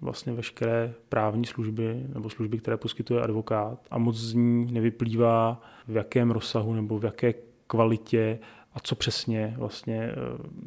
vlastně 0.01 0.33
veškeré 0.33 0.95
právní 1.09 1.45
služby 1.45 2.03
nebo 2.15 2.31
služby, 2.31 2.59
které 2.59 2.77
poskytuje 2.77 3.23
advokát 3.23 3.79
a 3.91 3.99
moc 3.99 4.17
z 4.17 4.35
ní 4.35 4.73
nevyplývá, 4.73 5.61
v 5.89 5.97
jakém 5.97 6.31
rozsahu 6.31 6.75
nebo 6.75 6.99
v 6.99 7.05
jaké 7.05 7.35
kvalitě 7.67 8.39
a 8.77 8.81
co 8.81 8.95
přesně 8.95 9.55
vlastně 9.59 10.03
eh, 10.03 10.15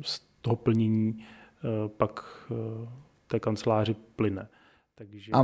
z 0.01 0.21
toho 0.41 0.55
plnění 0.55 1.17
eh, 1.19 1.89
pak 1.97 2.25
eh, 2.51 2.55
té 3.27 3.39
kanceláři 3.39 3.95
plyne. 4.15 4.47
Takže... 4.95 5.31
A 5.31 5.43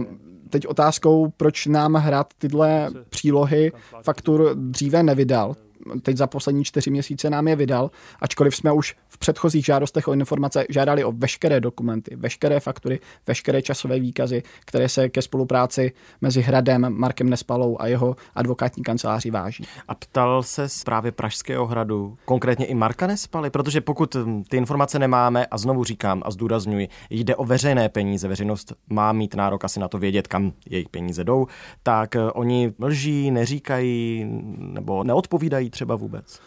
teď 0.49 0.67
otázkou, 0.67 1.29
proč 1.29 1.65
nám 1.65 1.93
hrát 1.93 2.33
tyhle 2.37 2.89
přílohy 3.09 3.71
faktur 4.01 4.55
dříve 4.55 5.03
nevydal, 5.03 5.55
teď 6.01 6.17
za 6.17 6.27
poslední 6.27 6.63
čtyři 6.63 6.91
měsíce 6.91 7.29
nám 7.29 7.47
je 7.47 7.55
vydal, 7.55 7.91
ačkoliv 8.21 8.55
jsme 8.55 8.71
už 8.71 8.95
v 9.07 9.17
předchozích 9.17 9.65
žádostech 9.65 10.07
o 10.07 10.13
informace 10.13 10.65
žádali 10.69 11.03
o 11.03 11.11
veškeré 11.11 11.59
dokumenty, 11.59 12.15
veškeré 12.15 12.59
faktury, 12.59 12.99
veškeré 13.27 13.61
časové 13.61 13.99
výkazy, 13.99 14.43
které 14.65 14.89
se 14.89 15.09
ke 15.09 15.21
spolupráci 15.21 15.91
mezi 16.21 16.41
Hradem, 16.41 16.85
Markem 16.89 17.29
Nespalou 17.29 17.77
a 17.79 17.87
jeho 17.87 18.15
advokátní 18.35 18.83
kanceláří 18.83 19.31
váží. 19.31 19.65
A 19.87 19.95
ptal 19.95 20.43
se 20.43 20.67
právě 20.85 21.11
Pražského 21.11 21.67
hradu, 21.67 22.17
konkrétně 22.25 22.65
i 22.65 22.75
Marka 22.75 23.07
Nespaly, 23.07 23.49
protože 23.49 23.81
pokud 23.81 24.15
ty 24.49 24.57
informace 24.57 24.99
nemáme, 24.99 25.45
a 25.45 25.57
znovu 25.57 25.83
říkám 25.83 26.21
a 26.25 26.31
zdůrazňuji, 26.31 26.87
jde 27.09 27.35
o 27.35 27.45
veřejné 27.45 27.89
peníze, 27.89 28.27
veřejnost 28.27 28.73
má 28.89 29.11
mít 29.11 29.35
nárok 29.35 29.63
asi 29.63 29.79
na 29.79 29.87
to 29.87 29.97
vědět, 29.97 30.27
kam 30.27 30.51
jejich 30.69 30.89
peníze 30.89 31.23
jdou, 31.23 31.47
tak 31.83 32.15
eh, 32.15 32.31
oni 32.31 32.73
lží, 32.79 33.31
neříkají 33.31 34.25
nebo 34.57 35.03
neodpovídají 35.03 35.69
třeba 35.75 35.95
vůbec? 35.95 36.39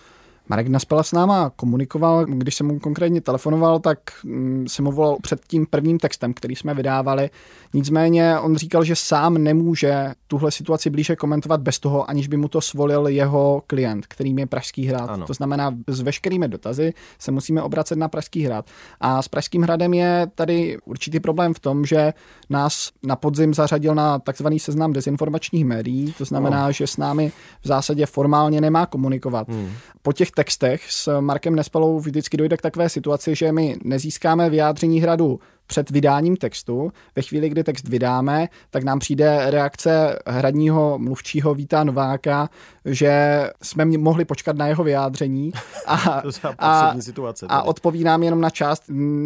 Marek 0.49 0.69
Naspela 0.69 1.03
s 1.03 1.13
náma 1.13 1.51
komunikoval, 1.57 2.25
když 2.25 2.55
jsem 2.55 2.67
mu 2.67 2.79
konkrétně 2.79 3.21
telefonoval, 3.21 3.79
tak 3.79 3.99
mm, 4.25 4.65
jsem 4.69 4.85
mu 4.85 4.93
volal 4.93 5.17
před 5.23 5.41
tím 5.47 5.67
prvním 5.67 5.99
textem, 5.99 6.35
který 6.35 6.57
jsme 6.57 6.75
vydávali. 6.75 7.31
Nicméně 7.75 8.39
on 8.39 8.57
říkal, 8.57 8.85
že 8.85 8.97
sám 8.97 9.35
nemůže 9.35 10.13
tuhle 10.27 10.51
situaci 10.51 10.91
blíže 10.91 11.17
komentovat 11.17 11.61
bez 11.61 11.79
toho, 11.79 12.11
aniž 12.11 12.29
by 12.29 12.37
mu 12.37 12.49
to 12.49 12.61
svolil 12.61 13.07
jeho 13.09 13.63
klient, 13.67 14.07
kterým 14.07 14.39
je 14.39 14.47
Pražský 14.47 14.87
hrad. 14.87 15.11
Ano. 15.11 15.27
To 15.27 15.35
znamená, 15.35 15.75
s 15.87 16.01
veškerými 16.01 16.49
dotazy 16.49 16.93
se 17.19 17.31
musíme 17.31 17.63
obracet 17.63 17.99
na 17.99 18.09
Pražský 18.09 18.45
hrad. 18.45 18.65
A 19.01 19.23
s 19.23 19.29
Pražským 19.29 19.63
hradem 19.63 19.95
je 19.95 20.27
tady 20.35 20.79
určitý 20.85 21.21
problém 21.21 21.55
v 21.55 21.59
tom, 21.59 21.85
že 21.85 22.13
nás 22.51 22.91
na 23.03 23.17
podzim 23.17 23.55
zařadil 23.55 23.95
na 23.95 24.19
takzvaný 24.19 24.59
seznam 24.59 24.93
dezinformačních 24.93 25.65
médií, 25.65 26.15
to 26.19 26.25
znamená, 26.25 26.67
oh. 26.67 26.73
že 26.73 26.87
s 26.87 26.97
námi 26.97 27.33
v 27.63 27.67
zásadě 27.67 28.07
formálně 28.07 28.61
nemá 28.61 28.87
komunikovat. 28.87 29.49
Hmm. 29.49 29.71
Po 30.03 30.13
těch 30.13 30.31
textech 30.39 30.93
s 30.93 31.21
Markem 31.21 31.55
Nespalou 31.55 32.01
vždycky 32.01 32.37
dojde 32.37 32.57
k 32.57 32.63
takové 32.63 32.89
situaci, 32.89 33.35
že 33.35 33.53
my 33.53 33.77
nezískáme 33.85 34.51
vyjádření 34.51 35.01
hradu 35.01 35.41
před 35.69 35.91
vydáním 35.91 36.37
textu. 36.37 36.93
Ve 37.17 37.23
chvíli, 37.23 37.49
kdy 37.49 37.65
text 37.65 37.89
vydáme, 37.89 38.49
tak 38.71 38.85
nám 38.85 38.99
přijde 38.99 39.51
reakce 39.51 40.19
hradního 40.27 40.99
mluvčího 40.99 41.55
Víta 41.55 41.85
Nováka, 41.85 42.49
že 42.85 43.43
jsme 43.63 43.85
mohli 43.85 44.25
počkat 44.25 44.57
na 44.57 44.67
jeho 44.67 44.85
vyjádření 44.85 45.53
a, 45.87 45.95
a, 46.59 47.01
situace, 47.01 47.47
a 47.49 47.63
odpoví 47.63 48.05
nám 48.05 48.23
jenom 48.23 48.41
na 48.41 48.51
část 48.51 48.83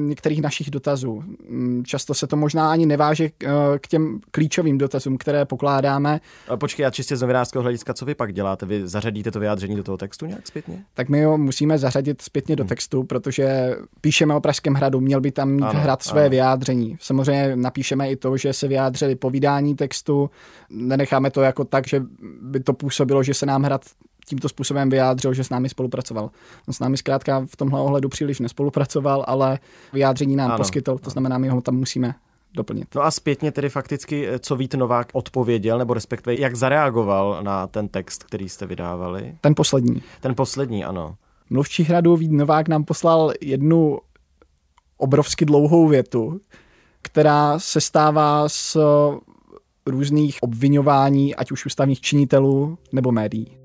některých 0.08 0.42
našich 0.42 0.70
dotazů. 0.70 1.24
Často 1.84 2.14
se 2.14 2.26
to 2.26 2.36
možná 2.36 2.70
ani 2.70 2.86
neváže 2.86 3.28
k, 3.28 3.78
k 3.80 3.88
těm 3.88 4.20
klíčovým 4.30 4.78
dotazům, 4.78 5.18
které 5.18 5.44
pokládáme. 5.44 6.20
A 6.48 6.56
počkej, 6.56 6.86
a 6.86 6.90
čistě 6.90 7.16
z 7.16 7.20
novinářského 7.20 7.62
hlediska, 7.62 7.94
co 7.94 8.04
vy 8.04 8.14
pak 8.14 8.32
děláte? 8.32 8.66
Vy 8.66 8.88
zařadíte 8.88 9.30
to 9.30 9.40
vyjádření 9.40 9.76
do 9.76 9.82
toho 9.82 9.98
textu 9.98 10.26
nějak 10.26 10.46
zpětně? 10.46 10.84
Tak 10.94 11.08
my 11.08 11.24
ho 11.24 11.38
musíme 11.38 11.78
zařadit 11.78 12.22
zpětně 12.22 12.56
do 12.56 12.64
hmm. 12.64 12.68
textu, 12.68 13.02
protože 13.02 13.76
píšeme 14.00 14.34
o 14.34 14.40
Pražském 14.40 14.74
hradu, 14.74 15.00
měl 15.00 15.20
by 15.20 15.30
tam 15.32 15.50
mít 15.50 15.62
ano, 15.62 15.80
hrad 15.80 16.02
své 16.02 16.20
ano 16.20 16.31
vyjádření. 16.32 16.96
Samozřejmě 17.00 17.56
napíšeme 17.56 18.10
i 18.10 18.16
to, 18.16 18.36
že 18.36 18.52
se 18.52 18.68
vyjádřili 18.68 19.16
po 19.16 19.30
vydání 19.30 19.76
textu, 19.76 20.30
nenecháme 20.70 21.30
to 21.30 21.40
jako 21.42 21.64
tak, 21.64 21.88
že 21.88 22.02
by 22.42 22.60
to 22.60 22.72
působilo, 22.72 23.22
že 23.22 23.34
se 23.34 23.46
nám 23.46 23.62
hrad 23.62 23.84
tímto 24.26 24.48
způsobem 24.48 24.90
vyjádřil, 24.90 25.34
že 25.34 25.44
s 25.44 25.50
námi 25.50 25.68
spolupracoval. 25.68 26.30
On 26.68 26.74
s 26.74 26.80
námi 26.80 26.96
zkrátka 26.96 27.44
v 27.46 27.56
tomhle 27.56 27.80
ohledu 27.80 28.08
příliš 28.08 28.40
nespolupracoval, 28.40 29.24
ale 29.26 29.58
vyjádření 29.92 30.36
nám 30.36 30.50
ano, 30.50 30.58
poskytl, 30.58 30.98
to 30.98 31.10
znamená, 31.10 31.38
my 31.38 31.48
ho 31.48 31.60
tam 31.60 31.76
musíme 31.76 32.14
doplnit. 32.54 32.94
No 32.94 33.02
a 33.02 33.10
zpětně 33.10 33.52
tedy 33.52 33.68
fakticky, 33.68 34.28
co 34.38 34.56
Vít 34.56 34.74
Novák 34.74 35.08
odpověděl, 35.12 35.78
nebo 35.78 35.94
respektive 35.94 36.40
jak 36.40 36.56
zareagoval 36.56 37.38
na 37.42 37.66
ten 37.66 37.88
text, 37.88 38.24
který 38.24 38.48
jste 38.48 38.66
vydávali? 38.66 39.34
Ten 39.40 39.54
poslední. 39.54 40.02
Ten 40.20 40.34
poslední, 40.34 40.84
ano. 40.84 41.14
Mluvčí 41.50 41.82
hradu 41.84 42.16
Vít 42.16 42.32
Novák 42.32 42.68
nám 42.68 42.84
poslal 42.84 43.32
jednu 43.40 43.98
obrovsky 45.02 45.44
dlouhou 45.44 45.88
větu, 45.88 46.40
která 47.02 47.58
se 47.58 47.80
stává 47.80 48.48
z 48.48 48.76
různých 49.86 50.38
obvinování, 50.42 51.34
ať 51.34 51.52
už 51.52 51.66
ústavních 51.66 52.00
činitelů 52.00 52.78
nebo 52.92 53.12
médií. 53.12 53.61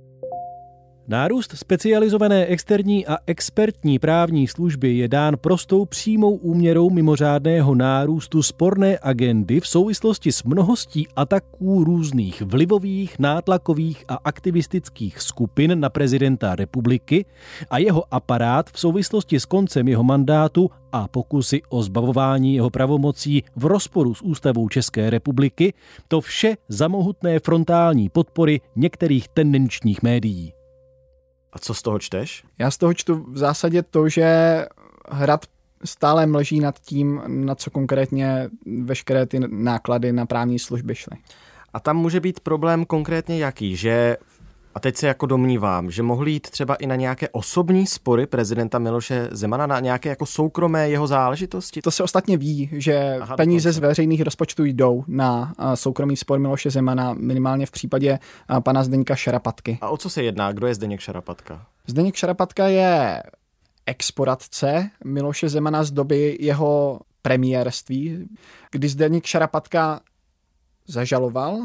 Nárůst 1.09 1.51
specializované 1.55 2.45
externí 2.45 3.07
a 3.07 3.17
expertní 3.25 3.99
právní 3.99 4.47
služby 4.47 4.97
je 4.97 5.07
dán 5.07 5.35
prostou 5.41 5.85
přímou 5.85 6.35
úměrou 6.35 6.89
mimořádného 6.89 7.75
nárůstu 7.75 8.43
sporné 8.43 8.99
agendy 9.01 9.59
v 9.59 9.67
souvislosti 9.67 10.31
s 10.31 10.43
mnohostí 10.43 11.07
ataků 11.15 11.83
různých 11.83 12.41
vlivových, 12.41 13.19
nátlakových 13.19 14.05
a 14.07 14.15
aktivistických 14.15 15.21
skupin 15.21 15.79
na 15.79 15.89
prezidenta 15.89 16.55
republiky 16.55 17.25
a 17.69 17.77
jeho 17.77 18.03
aparát 18.11 18.69
v 18.69 18.79
souvislosti 18.79 19.39
s 19.39 19.45
koncem 19.45 19.87
jeho 19.87 20.03
mandátu 20.03 20.69
a 20.91 21.07
pokusy 21.07 21.61
o 21.69 21.83
zbavování 21.83 22.55
jeho 22.55 22.69
pravomocí 22.69 23.43
v 23.55 23.65
rozporu 23.65 24.13
s 24.13 24.21
ústavou 24.21 24.69
České 24.69 25.09
republiky, 25.09 25.73
to 26.07 26.21
vše 26.21 26.57
za 26.69 26.87
mohutné 26.87 27.39
frontální 27.39 28.09
podpory 28.09 28.61
některých 28.75 29.27
tendenčních 29.27 30.03
médií. 30.03 30.56
A 31.57 31.59
co 31.59 31.73
z 31.73 31.81
toho 31.81 31.99
čteš? 31.99 32.43
Já 32.59 32.71
z 32.71 32.77
toho 32.77 32.93
čtu 32.93 33.25
v 33.27 33.37
zásadě 33.37 33.83
to, 33.83 34.09
že 34.09 34.25
hrad 35.09 35.45
stále 35.85 36.25
mlží 36.25 36.59
nad 36.59 36.79
tím, 36.79 37.21
na 37.27 37.55
co 37.55 37.71
konkrétně 37.71 38.49
veškeré 38.83 39.25
ty 39.25 39.39
náklady 39.47 40.13
na 40.13 40.25
právní 40.25 40.59
služby 40.59 40.95
šly. 40.95 41.17
A 41.73 41.79
tam 41.79 41.97
může 41.97 42.19
být 42.19 42.39
problém 42.39 42.85
konkrétně 42.85 43.37
jaký, 43.37 43.75
že 43.75 44.17
a 44.77 44.79
teď 44.79 44.97
se 44.97 45.07
jako 45.07 45.25
domnívám, 45.25 45.91
že 45.91 46.03
mohli 46.03 46.31
jít 46.31 46.49
třeba 46.49 46.75
i 46.75 46.87
na 46.87 46.95
nějaké 46.95 47.29
osobní 47.29 47.87
spory 47.87 48.27
prezidenta 48.27 48.79
Miloše 48.79 49.29
Zemana, 49.31 49.67
na 49.67 49.79
nějaké 49.79 50.09
jako 50.09 50.25
soukromé 50.25 50.89
jeho 50.89 51.07
záležitosti? 51.07 51.81
To 51.81 51.91
se 51.91 52.03
ostatně 52.03 52.37
ví, 52.37 52.69
že 52.71 53.17
Aha, 53.21 53.35
peníze 53.35 53.71
z 53.71 53.77
veřejných 53.77 54.21
rozpočtů 54.21 54.63
jdou 54.63 55.03
na 55.07 55.53
soukromý 55.75 56.17
spor 56.17 56.39
Miloše 56.39 56.69
Zemana, 56.69 57.13
minimálně 57.13 57.65
v 57.65 57.71
případě 57.71 58.19
pana 58.63 58.83
Zdeňka 58.83 59.15
Šarapatky. 59.15 59.77
A 59.81 59.89
o 59.89 59.97
co 59.97 60.09
se 60.09 60.23
jedná? 60.23 60.51
Kdo 60.51 60.67
je 60.67 60.75
Zdeněk 60.75 60.99
Šarapatka? 60.99 61.65
Zdeněk 61.87 62.15
Šarapatka 62.15 62.67
je 62.67 63.23
exporadce 63.85 64.89
Miloše 65.05 65.49
Zemana 65.49 65.83
z 65.83 65.91
doby 65.91 66.37
jeho 66.39 66.99
premiérství, 67.21 68.27
kdy 68.71 68.89
Zdeněk 68.89 69.25
Šarapatka 69.25 69.99
zažaloval 70.87 71.59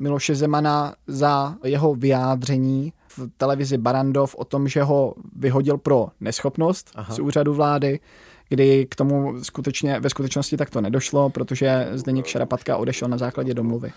Miloše 0.00 0.34
Zemana 0.34 0.94
za 1.06 1.54
jeho 1.64 1.94
vyjádření 1.94 2.92
v 3.08 3.28
televizi 3.36 3.78
Barandov 3.78 4.34
o 4.34 4.44
tom, 4.44 4.68
že 4.68 4.82
ho 4.82 5.14
vyhodil 5.36 5.78
pro 5.78 6.08
neschopnost 6.20 6.90
Aha. 6.94 7.14
z 7.14 7.18
úřadu 7.18 7.54
vlády, 7.54 8.00
kdy 8.48 8.86
k 8.86 8.96
tomu 8.96 9.44
skutečně, 9.44 10.00
ve 10.00 10.10
skutečnosti 10.10 10.56
tak 10.56 10.70
to 10.70 10.80
nedošlo, 10.80 11.30
protože 11.30 11.88
Zdeněk 11.92 12.26
Šarapatka 12.26 12.76
odešel 12.76 13.08
na 13.08 13.18
základě 13.18 13.54
domluvy 13.54 13.92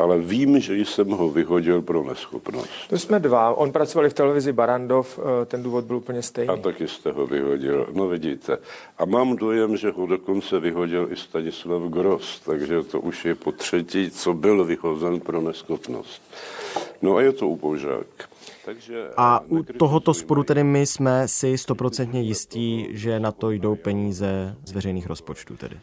ale 0.00 0.18
vím, 0.18 0.60
že 0.60 0.76
jsem 0.76 1.08
ho 1.08 1.30
vyhodil 1.30 1.82
pro 1.82 2.04
neschopnost. 2.04 2.70
To 2.88 2.98
jsme 2.98 3.20
dva. 3.20 3.54
On 3.54 3.72
pracoval 3.72 4.10
v 4.10 4.14
televizi 4.14 4.52
Barandov, 4.52 5.18
eh, 5.18 5.46
ten 5.46 5.62
důvod 5.62 5.84
byl 5.84 5.96
úplně 5.96 6.22
stejný. 6.22 6.48
A 6.54 6.56
taky 6.56 6.88
jste 6.88 7.12
ho 7.12 7.26
vyhodil. 7.26 7.86
No 7.92 8.08
vidíte. 8.08 8.58
A 8.98 9.04
mám 9.04 9.36
dojem, 9.36 9.76
že 9.76 9.90
ho 9.90 10.06
dokonce 10.06 10.60
vyhodil 10.60 11.08
i 11.12 11.16
Stanislav 11.16 11.82
Gross, 11.82 12.40
takže 12.40 12.82
to 12.82 13.00
už 13.00 13.24
je 13.24 13.34
po 13.34 13.52
třetí, 13.52 14.10
co 14.10 14.34
byl 14.34 14.64
vyhozen 14.64 15.20
pro 15.20 15.40
neschopnost. 15.40 16.22
No 17.02 17.16
a 17.16 17.22
je 17.22 17.32
to 17.32 17.48
upoužák. 17.48 18.06
Takže 18.64 19.10
a 19.16 19.40
u 19.48 19.62
tohoto 19.62 20.14
sporu 20.14 20.42
tedy 20.44 20.64
my 20.64 20.86
jsme 20.86 21.28
si 21.28 21.58
stoprocentně 21.58 22.20
jistí, 22.20 22.88
že 22.90 23.20
na 23.20 23.32
to 23.32 23.50
jdou 23.50 23.74
peníze 23.74 24.56
z 24.64 24.72
veřejných 24.72 25.06
rozpočtů 25.06 25.56
tedy. 25.56 25.76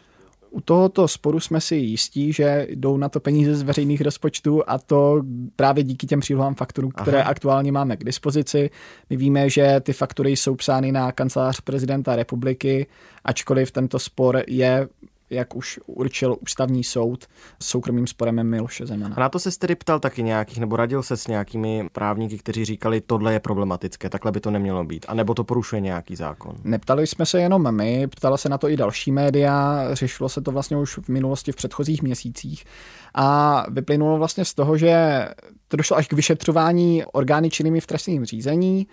U 0.50 0.60
tohoto 0.60 1.08
sporu 1.08 1.40
jsme 1.40 1.60
si 1.60 1.76
jistí, 1.76 2.32
že 2.32 2.66
jdou 2.70 2.96
na 2.96 3.08
to 3.08 3.20
peníze 3.20 3.54
z 3.54 3.62
veřejných 3.62 4.00
rozpočtů 4.00 4.62
a 4.66 4.78
to 4.78 5.22
právě 5.56 5.84
díky 5.84 6.06
těm 6.06 6.20
přílohám 6.20 6.54
fakturů, 6.54 6.88
které 6.88 7.20
Aha. 7.20 7.30
aktuálně 7.30 7.72
máme 7.72 7.96
k 7.96 8.04
dispozici. 8.04 8.70
My 9.10 9.16
víme, 9.16 9.50
že 9.50 9.80
ty 9.80 9.92
faktury 9.92 10.30
jsou 10.30 10.54
psány 10.54 10.92
na 10.92 11.12
kancelář 11.12 11.60
prezidenta 11.60 12.16
republiky, 12.16 12.86
ačkoliv 13.24 13.70
tento 13.70 13.98
spor 13.98 14.42
je 14.46 14.88
jak 15.30 15.56
už 15.56 15.80
určil 15.86 16.36
ústavní 16.40 16.84
soud 16.84 17.24
s 17.62 17.66
soukromým 17.66 18.06
sporem 18.06 18.42
Miloše 18.50 18.86
Zemana. 18.86 19.16
A 19.16 19.20
na 19.20 19.28
to 19.28 19.38
se 19.38 19.58
tedy 19.58 19.74
ptal 19.74 20.00
taky 20.00 20.22
nějakých, 20.22 20.58
nebo 20.58 20.76
radil 20.76 21.02
se 21.02 21.16
s 21.16 21.26
nějakými 21.26 21.88
právníky, 21.92 22.38
kteří 22.38 22.64
říkali, 22.64 23.00
tohle 23.00 23.32
je 23.32 23.40
problematické, 23.40 24.10
takhle 24.10 24.32
by 24.32 24.40
to 24.40 24.50
nemělo 24.50 24.84
být, 24.84 25.06
a 25.08 25.14
nebo 25.14 25.34
to 25.34 25.44
porušuje 25.44 25.80
nějaký 25.80 26.16
zákon? 26.16 26.56
Neptali 26.64 27.06
jsme 27.06 27.26
se 27.26 27.40
jenom 27.40 27.76
my, 27.76 28.06
ptala 28.06 28.36
se 28.36 28.48
na 28.48 28.58
to 28.58 28.68
i 28.68 28.76
další 28.76 29.12
média, 29.12 29.84
řešilo 29.92 30.28
se 30.28 30.40
to 30.40 30.52
vlastně 30.52 30.76
už 30.76 30.98
v 30.98 31.08
minulosti 31.08 31.52
v 31.52 31.56
předchozích 31.56 32.02
měsících 32.02 32.64
a 33.14 33.64
vyplynulo 33.70 34.18
vlastně 34.18 34.44
z 34.44 34.54
toho, 34.54 34.76
že 34.76 35.28
to 35.68 35.76
došlo 35.76 35.96
až 35.96 36.08
k 36.08 36.12
vyšetřování 36.12 37.04
orgány 37.12 37.50
činnými 37.50 37.80
v 37.80 37.86
trestním 37.86 38.24
řízení, 38.24 38.86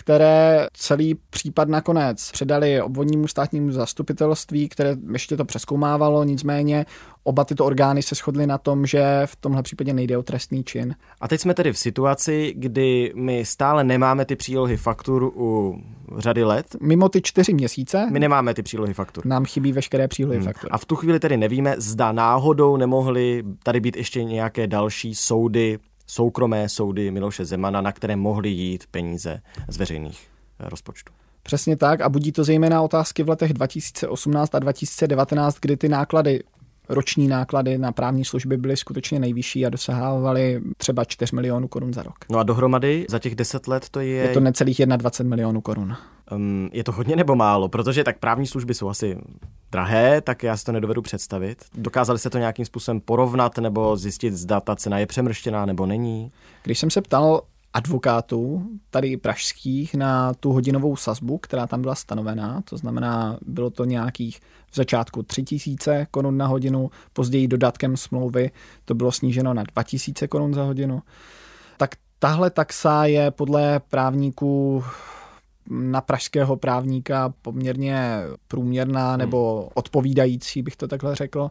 které 0.00 0.68
celý 0.72 1.14
případ 1.30 1.68
nakonec 1.68 2.30
předali 2.30 2.82
obvodnímu 2.82 3.28
státnímu 3.28 3.72
zastupitelství, 3.72 4.68
které 4.68 4.96
ještě 5.12 5.36
to 5.36 5.44
přeskoumávalo, 5.44 6.24
nicméně 6.24 6.86
oba 7.24 7.44
tyto 7.44 7.64
orgány 7.64 8.02
se 8.02 8.14
shodly 8.14 8.46
na 8.46 8.58
tom, 8.58 8.86
že 8.86 9.22
v 9.26 9.36
tomhle 9.36 9.62
případě 9.62 9.92
nejde 9.92 10.18
o 10.18 10.22
trestný 10.22 10.64
čin. 10.64 10.94
A 11.20 11.28
teď 11.28 11.40
jsme 11.40 11.54
tedy 11.54 11.72
v 11.72 11.78
situaci, 11.78 12.54
kdy 12.56 13.12
my 13.16 13.44
stále 13.44 13.84
nemáme 13.84 14.24
ty 14.24 14.36
přílohy 14.36 14.76
faktur 14.76 15.22
u 15.34 15.78
řady 16.18 16.44
let. 16.44 16.66
Mimo 16.80 17.08
ty 17.08 17.22
čtyři 17.22 17.54
měsíce. 17.54 18.08
My 18.10 18.20
nemáme 18.20 18.54
ty 18.54 18.62
přílohy 18.62 18.94
faktur. 18.94 19.26
Nám 19.26 19.44
chybí 19.44 19.72
veškeré 19.72 20.08
přílohy 20.08 20.36
hmm. 20.36 20.46
faktur. 20.46 20.70
A 20.72 20.78
v 20.78 20.84
tu 20.84 20.96
chvíli 20.96 21.20
tedy 21.20 21.36
nevíme, 21.36 21.74
zda 21.78 22.12
náhodou 22.12 22.76
nemohly 22.76 23.42
tady 23.62 23.80
být 23.80 23.96
ještě 23.96 24.24
nějaké 24.24 24.66
další 24.66 25.14
soudy 25.14 25.78
soukromé 26.10 26.68
soudy 26.68 27.10
Miloše 27.10 27.44
Zemana, 27.44 27.80
na 27.80 27.92
které 27.92 28.16
mohly 28.16 28.48
jít 28.48 28.84
peníze 28.90 29.40
z 29.68 29.76
veřejných 29.76 30.28
eh, 30.60 30.68
rozpočtů. 30.68 31.12
Přesně 31.42 31.76
tak 31.76 32.00
a 32.00 32.08
budí 32.08 32.32
to 32.32 32.44
zejména 32.44 32.82
otázky 32.82 33.22
v 33.22 33.28
letech 33.28 33.52
2018 33.52 34.54
a 34.54 34.58
2019, 34.58 35.58
kdy 35.60 35.76
ty 35.76 35.88
náklady 35.88 36.42
roční 36.90 37.28
náklady 37.28 37.78
na 37.78 37.92
právní 37.92 38.24
služby 38.24 38.56
byly 38.56 38.76
skutečně 38.76 39.18
nejvyšší 39.18 39.66
a 39.66 39.70
dosahovaly 39.70 40.60
třeba 40.76 41.04
4 41.04 41.36
milionů 41.36 41.68
korun 41.68 41.92
za 41.92 42.02
rok. 42.02 42.14
No 42.30 42.38
a 42.38 42.42
dohromady 42.42 43.06
za 43.08 43.18
těch 43.18 43.34
10 43.34 43.68
let 43.68 43.88
to 43.90 44.00
je... 44.00 44.08
Je 44.08 44.28
to 44.28 44.40
necelých 44.40 44.80
21 44.86 45.28
milionů 45.28 45.60
korun. 45.60 45.96
Um, 46.32 46.70
je 46.72 46.84
to 46.84 46.92
hodně 46.92 47.16
nebo 47.16 47.36
málo? 47.36 47.68
Protože 47.68 48.04
tak 48.04 48.18
právní 48.18 48.46
služby 48.46 48.74
jsou 48.74 48.88
asi 48.88 49.18
drahé, 49.72 50.20
tak 50.20 50.42
já 50.42 50.56
si 50.56 50.64
to 50.64 50.72
nedovedu 50.72 51.02
představit. 51.02 51.64
Dokázali 51.74 52.18
se 52.18 52.30
to 52.30 52.38
nějakým 52.38 52.64
způsobem 52.64 53.00
porovnat 53.00 53.58
nebo 53.58 53.96
zjistit, 53.96 54.34
zda 54.34 54.60
ta 54.60 54.76
cena 54.76 54.98
je 54.98 55.06
přemrštěná 55.06 55.66
nebo 55.66 55.86
není? 55.86 56.32
Když 56.62 56.78
jsem 56.78 56.90
se 56.90 57.02
ptal 57.02 57.42
advokátů, 57.74 58.66
tady 58.90 59.16
pražských, 59.16 59.94
na 59.94 60.34
tu 60.34 60.52
hodinovou 60.52 60.96
sazbu, 60.96 61.38
která 61.38 61.66
tam 61.66 61.82
byla 61.82 61.94
stanovená. 61.94 62.62
To 62.64 62.76
znamená, 62.76 63.38
bylo 63.46 63.70
to 63.70 63.84
nějakých 63.84 64.40
v 64.70 64.76
začátku 64.76 65.22
3000 65.22 66.06
korun 66.10 66.36
na 66.36 66.46
hodinu, 66.46 66.90
později 67.12 67.48
dodatkem 67.48 67.96
smlouvy 67.96 68.50
to 68.84 68.94
bylo 68.94 69.12
sníženo 69.12 69.54
na 69.54 69.62
2000 69.62 70.28
korun 70.28 70.54
za 70.54 70.62
hodinu. 70.62 71.02
Tak 71.76 71.90
tahle 72.18 72.50
taxa 72.50 73.04
je 73.04 73.30
podle 73.30 73.80
právníků 73.90 74.84
na 75.68 76.00
pražského 76.00 76.56
právníka 76.56 77.34
poměrně 77.42 78.20
průměrná 78.48 79.16
nebo 79.16 79.68
odpovídající, 79.74 80.62
bych 80.62 80.76
to 80.76 80.88
takhle 80.88 81.14
řekl. 81.14 81.50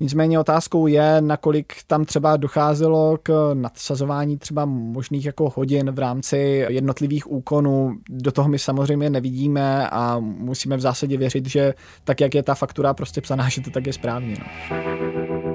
Nicméně 0.00 0.38
otázkou 0.38 0.86
je, 0.86 1.20
nakolik 1.20 1.72
tam 1.86 2.04
třeba 2.04 2.36
docházelo 2.36 3.18
k 3.22 3.50
nadsazování 3.54 4.38
třeba 4.38 4.64
možných 4.64 5.26
jako 5.26 5.52
hodin 5.56 5.90
v 5.90 5.98
rámci 5.98 6.66
jednotlivých 6.68 7.30
úkonů. 7.30 7.96
Do 8.08 8.32
toho 8.32 8.48
my 8.48 8.58
samozřejmě 8.58 9.10
nevidíme 9.10 9.88
a 9.88 10.18
musíme 10.18 10.76
v 10.76 10.80
zásadě 10.80 11.16
věřit, 11.16 11.46
že 11.46 11.74
tak, 12.04 12.20
jak 12.20 12.34
je 12.34 12.42
ta 12.42 12.54
faktura 12.54 12.94
prostě 12.94 13.20
psaná, 13.20 13.48
že 13.48 13.60
to 13.60 13.70
tak 13.70 13.86
je 13.86 13.92
správně. 13.92 14.36
No. 14.38 15.49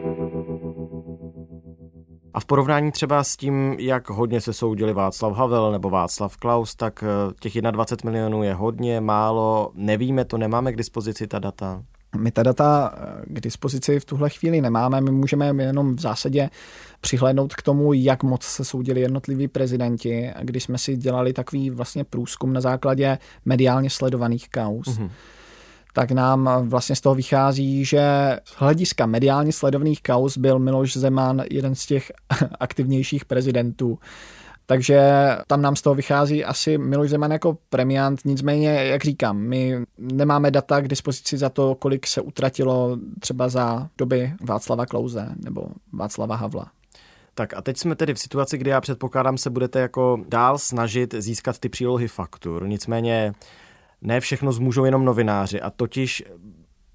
A 2.36 2.39
v 2.39 2.45
porovnání 2.45 2.91
třeba 2.91 3.24
s 3.24 3.36
tím, 3.36 3.76
jak 3.80 4.10
hodně 4.10 4.41
se 4.41 4.54
soudili 4.54 4.93
Václav 4.93 5.38
Havel 5.38 5.71
nebo 5.71 5.89
Václav 5.89 6.38
Klaus, 6.38 6.76
tak 6.76 7.04
eh, 7.04 7.34
těch 7.39 7.62
21 7.62 8.12
milionů 8.12 8.43
je 8.43 8.54
hodně, 8.54 9.02
málo, 9.02 9.71
nevíme 9.74 10.26
to, 10.26 10.38
nemáme 10.38 10.71
k 10.71 10.76
dispozici 10.76 11.28
ta 11.28 11.39
data. 11.39 11.84
My 12.17 12.32
ta 12.32 12.43
data 12.43 12.93
eh, 12.98 13.24
k 13.26 13.39
dispozici 13.39 14.00
v 14.00 14.06
tuhle 14.06 14.30
chvíli 14.30 14.62
nemáme, 14.62 15.02
my 15.02 15.12
můžeme 15.12 15.63
jenom 15.63 15.95
v 15.95 16.00
zásadě 16.00 16.50
přihlédnout 17.02 17.56
k 17.56 17.62
tomu, 17.62 17.93
jak 17.93 18.24
moc 18.24 18.43
se 18.43 18.65
soudili 18.65 19.02
jednotliví 19.02 19.48
prezidenti, 19.48 20.32
když 20.41 20.63
jsme 20.63 20.78
si 20.78 20.98
dělali 20.98 21.34
takový 21.34 21.69
vlastně 21.69 22.04
průzkum 22.04 22.54
na 22.54 22.62
základě 22.62 23.17
mediálně 23.45 23.89
sledovaných 23.89 24.50
kauz. 24.50 24.88
Mm-hmm 24.88 25.10
tak 25.95 26.12
nám 26.12 26.69
vlastně 26.69 26.95
z 26.95 27.01
toho 27.01 27.15
vychází, 27.15 27.86
že 27.86 28.01
z 28.43 28.51
hlediska 28.55 29.05
mediálně 29.05 29.53
sledovaných 29.53 30.03
kauz 30.03 30.38
byl 30.38 30.60
Miloš 30.60 30.97
Zeman 30.97 31.43
jeden 31.51 31.75
z 31.75 31.86
těch 31.86 32.12
aktivnějších 32.60 33.25
prezidentů. 33.25 33.99
Takže 34.65 35.01
tam 35.47 35.62
nám 35.62 35.75
z 35.75 35.81
toho 35.81 35.95
vychází 35.95 36.45
asi 36.45 36.77
Miloš 36.77 37.10
Zeman 37.10 37.31
jako 37.31 37.58
premiant, 37.69 38.19
nicméně, 38.25 38.69
jak 38.69 39.03
říkám, 39.03 39.38
my 39.38 39.86
nemáme 39.97 40.51
data 40.51 40.81
k 40.81 40.88
dispozici 40.88 41.38
za 41.38 41.49
to, 41.49 41.75
kolik 41.75 42.08
se 42.08 42.21
utratilo 42.21 42.97
třeba 43.19 43.49
za 43.49 43.89
doby 43.97 44.34
Václava 44.41 44.86
Klauze 44.86 45.29
nebo 45.45 45.67
Václava 45.93 46.36
Havla. 46.36 46.71
Tak 47.36 47.53
a 47.53 47.62
teď 47.62 47.77
jsme 47.77 47.95
tedy 47.95 48.13
v 48.13 48.19
situaci, 48.19 48.58
kdy 48.58 48.69
já 48.69 48.81
předpokládám, 48.81 49.38
se 49.38 49.49
budete 49.49 49.79
jako 49.79 50.19
dál 50.29 50.58
snažit 50.58 51.15
získat 51.17 51.60
ty 51.60 51.69
přílohy 51.69 52.08
faktur. 52.08 52.67
Nicméně 52.67 53.34
ne 54.01 54.19
všechno 54.19 54.51
zmůžou 54.51 54.86
jenom 54.86 55.05
novináři 55.05 55.62
a 55.62 55.69
totiž 55.69 56.23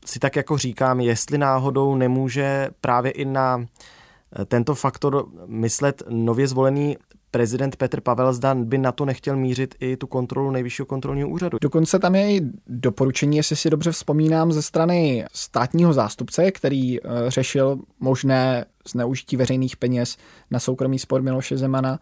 si 0.06 0.18
tak 0.18 0.36
jako 0.36 0.58
říkám, 0.58 1.00
jestli 1.00 1.38
náhodou 1.38 1.94
nemůže 1.94 2.68
právě 2.80 3.12
i 3.12 3.24
na 3.24 3.60
eh, 3.60 4.44
tento 4.44 4.74
faktor 4.74 5.26
myslet 5.46 6.02
nově 6.08 6.48
zvolený 6.48 6.96
prezident 7.30 7.76
Petr 7.76 8.00
Pavel 8.00 8.32
zda 8.32 8.54
by 8.54 8.78
na 8.78 8.92
to 8.92 9.04
nechtěl 9.04 9.36
mířit 9.36 9.74
i 9.80 9.96
tu 9.96 10.06
kontrolu 10.06 10.50
nejvyššího 10.50 10.86
kontrolního 10.86 11.28
úřadu. 11.28 11.58
Dokonce 11.60 11.98
tam 11.98 12.14
je 12.14 12.36
i 12.36 12.40
doporučení, 12.66 13.36
jestli 13.36 13.56
si 13.56 13.70
dobře 13.70 13.92
vzpomínám, 13.92 14.52
ze 14.52 14.62
strany 14.62 15.24
státního 15.32 15.92
zástupce, 15.92 16.50
který 16.50 17.00
eh, 17.00 17.08
řešil 17.28 17.78
možné 18.00 18.64
zneužití 18.88 19.36
veřejných 19.36 19.76
peněz 19.76 20.16
na 20.50 20.58
soukromý 20.58 20.98
spor 20.98 21.22
Miloše 21.22 21.56
Zemana, 21.56 21.98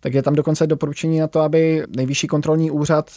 tak 0.00 0.14
je 0.14 0.22
tam 0.22 0.34
dokonce 0.34 0.66
doporučení 0.66 1.18
na 1.18 1.26
to, 1.26 1.40
aby 1.40 1.84
nejvyšší 1.96 2.26
kontrolní 2.26 2.70
úřad, 2.70 3.10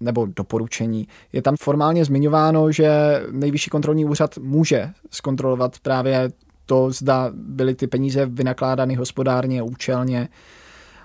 nebo 0.00 0.26
doporučení, 0.26 1.08
je 1.32 1.42
tam 1.42 1.56
formálně 1.60 2.04
zmiňováno, 2.04 2.72
že 2.72 2.90
nejvyšší 3.30 3.70
kontrolní 3.70 4.04
úřad 4.04 4.38
může 4.38 4.90
zkontrolovat 5.10 5.78
právě 5.78 6.30
to, 6.66 6.90
zda 6.90 7.30
byly 7.34 7.74
ty 7.74 7.86
peníze 7.86 8.26
vynakládány 8.26 8.94
hospodárně, 8.94 9.62
účelně. 9.62 10.28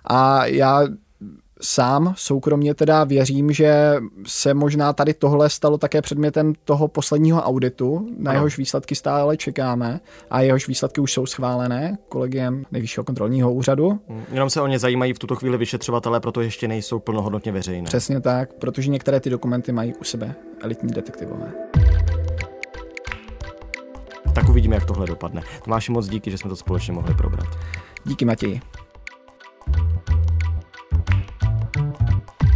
A 0.06 0.46
já 0.46 0.88
sám 1.62 2.14
soukromně 2.18 2.74
teda 2.74 3.04
věřím, 3.04 3.52
že 3.52 3.96
se 4.28 4.54
možná 4.54 4.94
tady 4.94 5.14
tohle 5.14 5.50
stalo 5.50 5.78
také 5.78 6.02
předmětem 6.02 6.54
toho 6.66 6.88
posledního 6.88 7.42
auditu, 7.42 8.08
na 8.18 8.32
ano. 8.32 8.38
jehož 8.38 8.58
výsledky 8.58 8.96
stále 8.96 9.38
čekáme 9.38 10.00
a 10.30 10.42
jehož 10.42 10.68
výsledky 10.68 11.02
už 11.02 11.14
jsou 11.14 11.26
schválené 11.26 11.98
kolegiem 12.10 12.66
nejvyššího 12.72 13.04
kontrolního 13.04 13.54
úřadu. 13.54 14.00
Hmm, 14.10 14.24
jenom 14.32 14.50
se 14.50 14.62
o 14.62 14.68
ně 14.68 14.80
zajímají 14.80 15.14
v 15.14 15.20
tuto 15.20 15.36
chvíli 15.36 15.58
vyšetřovatelé, 15.58 16.20
proto 16.20 16.42
ještě 16.42 16.68
nejsou 16.68 17.00
plnohodnotně 17.00 17.52
veřejné. 17.52 17.86
Přesně 17.86 18.22
tak, 18.22 18.54
protože 18.54 18.92
některé 18.92 19.20
ty 19.20 19.30
dokumenty 19.30 19.72
mají 19.72 19.94
u 19.96 20.04
sebe 20.04 20.36
elitní 20.62 20.94
detektivové. 20.94 21.52
Tak 24.36 24.50
uvidíme, 24.50 24.76
jak 24.76 24.86
tohle 24.86 25.08
dopadne. 25.08 25.42
Tomáši, 25.64 25.92
moc 25.92 26.08
díky, 26.08 26.32
že 26.32 26.38
jsme 26.38 26.50
to 26.50 26.56
společně 26.56 26.94
mohli 26.94 27.14
probrat. 27.14 27.48
Díky 28.06 28.26
Matěji. 28.26 28.62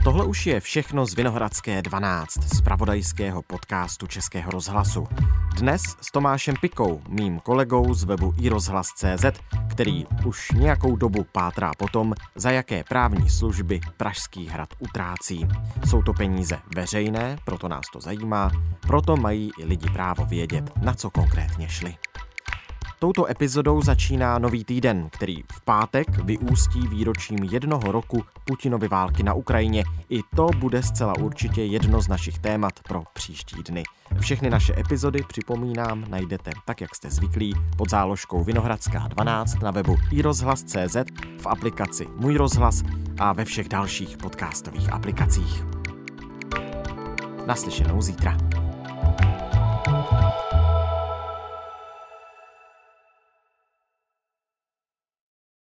Tohle 0.04 0.26
už 0.26 0.48
je 0.48 0.60
všechno 0.60 1.06
z 1.06 1.16
Vinohradské 1.16 1.82
12, 1.82 2.56
z 2.56 2.62
pravodajského 2.62 3.42
podcastu 3.42 4.08
Českého 4.08 4.52
rozhlasu. 4.52 5.08
Dnes 5.58 5.82
s 6.02 6.12
Tomášem 6.12 6.56
Pikou, 6.62 7.02
mým 7.10 7.40
kolegou 7.40 7.94
z 7.94 8.04
webu 8.04 8.34
iRozhlas.cz, 8.38 9.26
který 9.72 10.06
už 10.26 10.52
nějakou 10.52 10.96
dobu 10.96 11.26
pátrá 11.32 11.72
po 11.78 11.88
tom, 11.88 12.14
za 12.36 12.52
jaké 12.52 12.84
právní 12.84 13.30
služby 13.30 13.80
Pražský 13.98 14.48
hrad 14.48 14.70
utrácí. 14.80 15.48
Jsou 15.90 16.02
to 16.02 16.14
peníze 16.14 16.60
veřejné, 16.76 17.38
proto 17.46 17.68
nás 17.68 17.86
to 17.94 18.02
zajímá, 18.02 18.52
proto 18.80 19.18
mají 19.18 19.52
i 19.60 19.66
lidi 19.66 19.90
právo 19.90 20.26
vědět, 20.26 20.72
na 20.82 20.94
co 20.94 21.10
konkrétně 21.10 21.70
šli. 21.70 21.96
Touto 23.04 23.32
epizodou 23.32 23.82
začíná 23.82 24.40
nový 24.40 24.64
týden, 24.64 25.10
který 25.10 25.44
v 25.52 25.62
pátek 25.66 26.08
vyústí 26.24 26.88
výročím 26.88 27.44
jednoho 27.44 27.92
roku 27.92 28.24
Putinovy 28.46 28.88
války 28.88 29.24
na 29.24 29.34
Ukrajině. 29.34 29.84
I 30.10 30.20
to 30.36 30.48
bude 30.58 30.84
zcela 30.84 31.14
určitě 31.20 31.64
jedno 31.64 32.02
z 32.02 32.08
našich 32.08 32.40
témat 32.40 32.74
pro 32.88 33.04
příští 33.14 33.64
dny. 33.64 33.84
Všechny 34.20 34.50
naše 34.50 34.80
epizody, 34.80 35.24
připomínám, 35.28 36.06
najdete 36.10 36.52
tak, 36.66 36.82
jak 36.82 36.96
jste 36.96 37.10
zvyklí, 37.10 37.54
pod 37.78 37.90
záložkou 37.90 38.44
Vinohradská 38.44 39.08
12 39.08 39.56
na 39.62 39.72
webu 39.72 39.98
iRozhlas.cz, 40.12 40.96
v 41.38 41.48
aplikaci 41.48 42.08
Můj 42.16 42.38
rozhlas 42.38 42.84
a 43.20 43.34
ve 43.34 43.46
všech 43.46 43.70
dalších 43.70 44.18
podcastových 44.18 44.94
aplikacích. 44.94 45.66
Naslyšenou 47.46 48.02
zítra. 48.02 48.38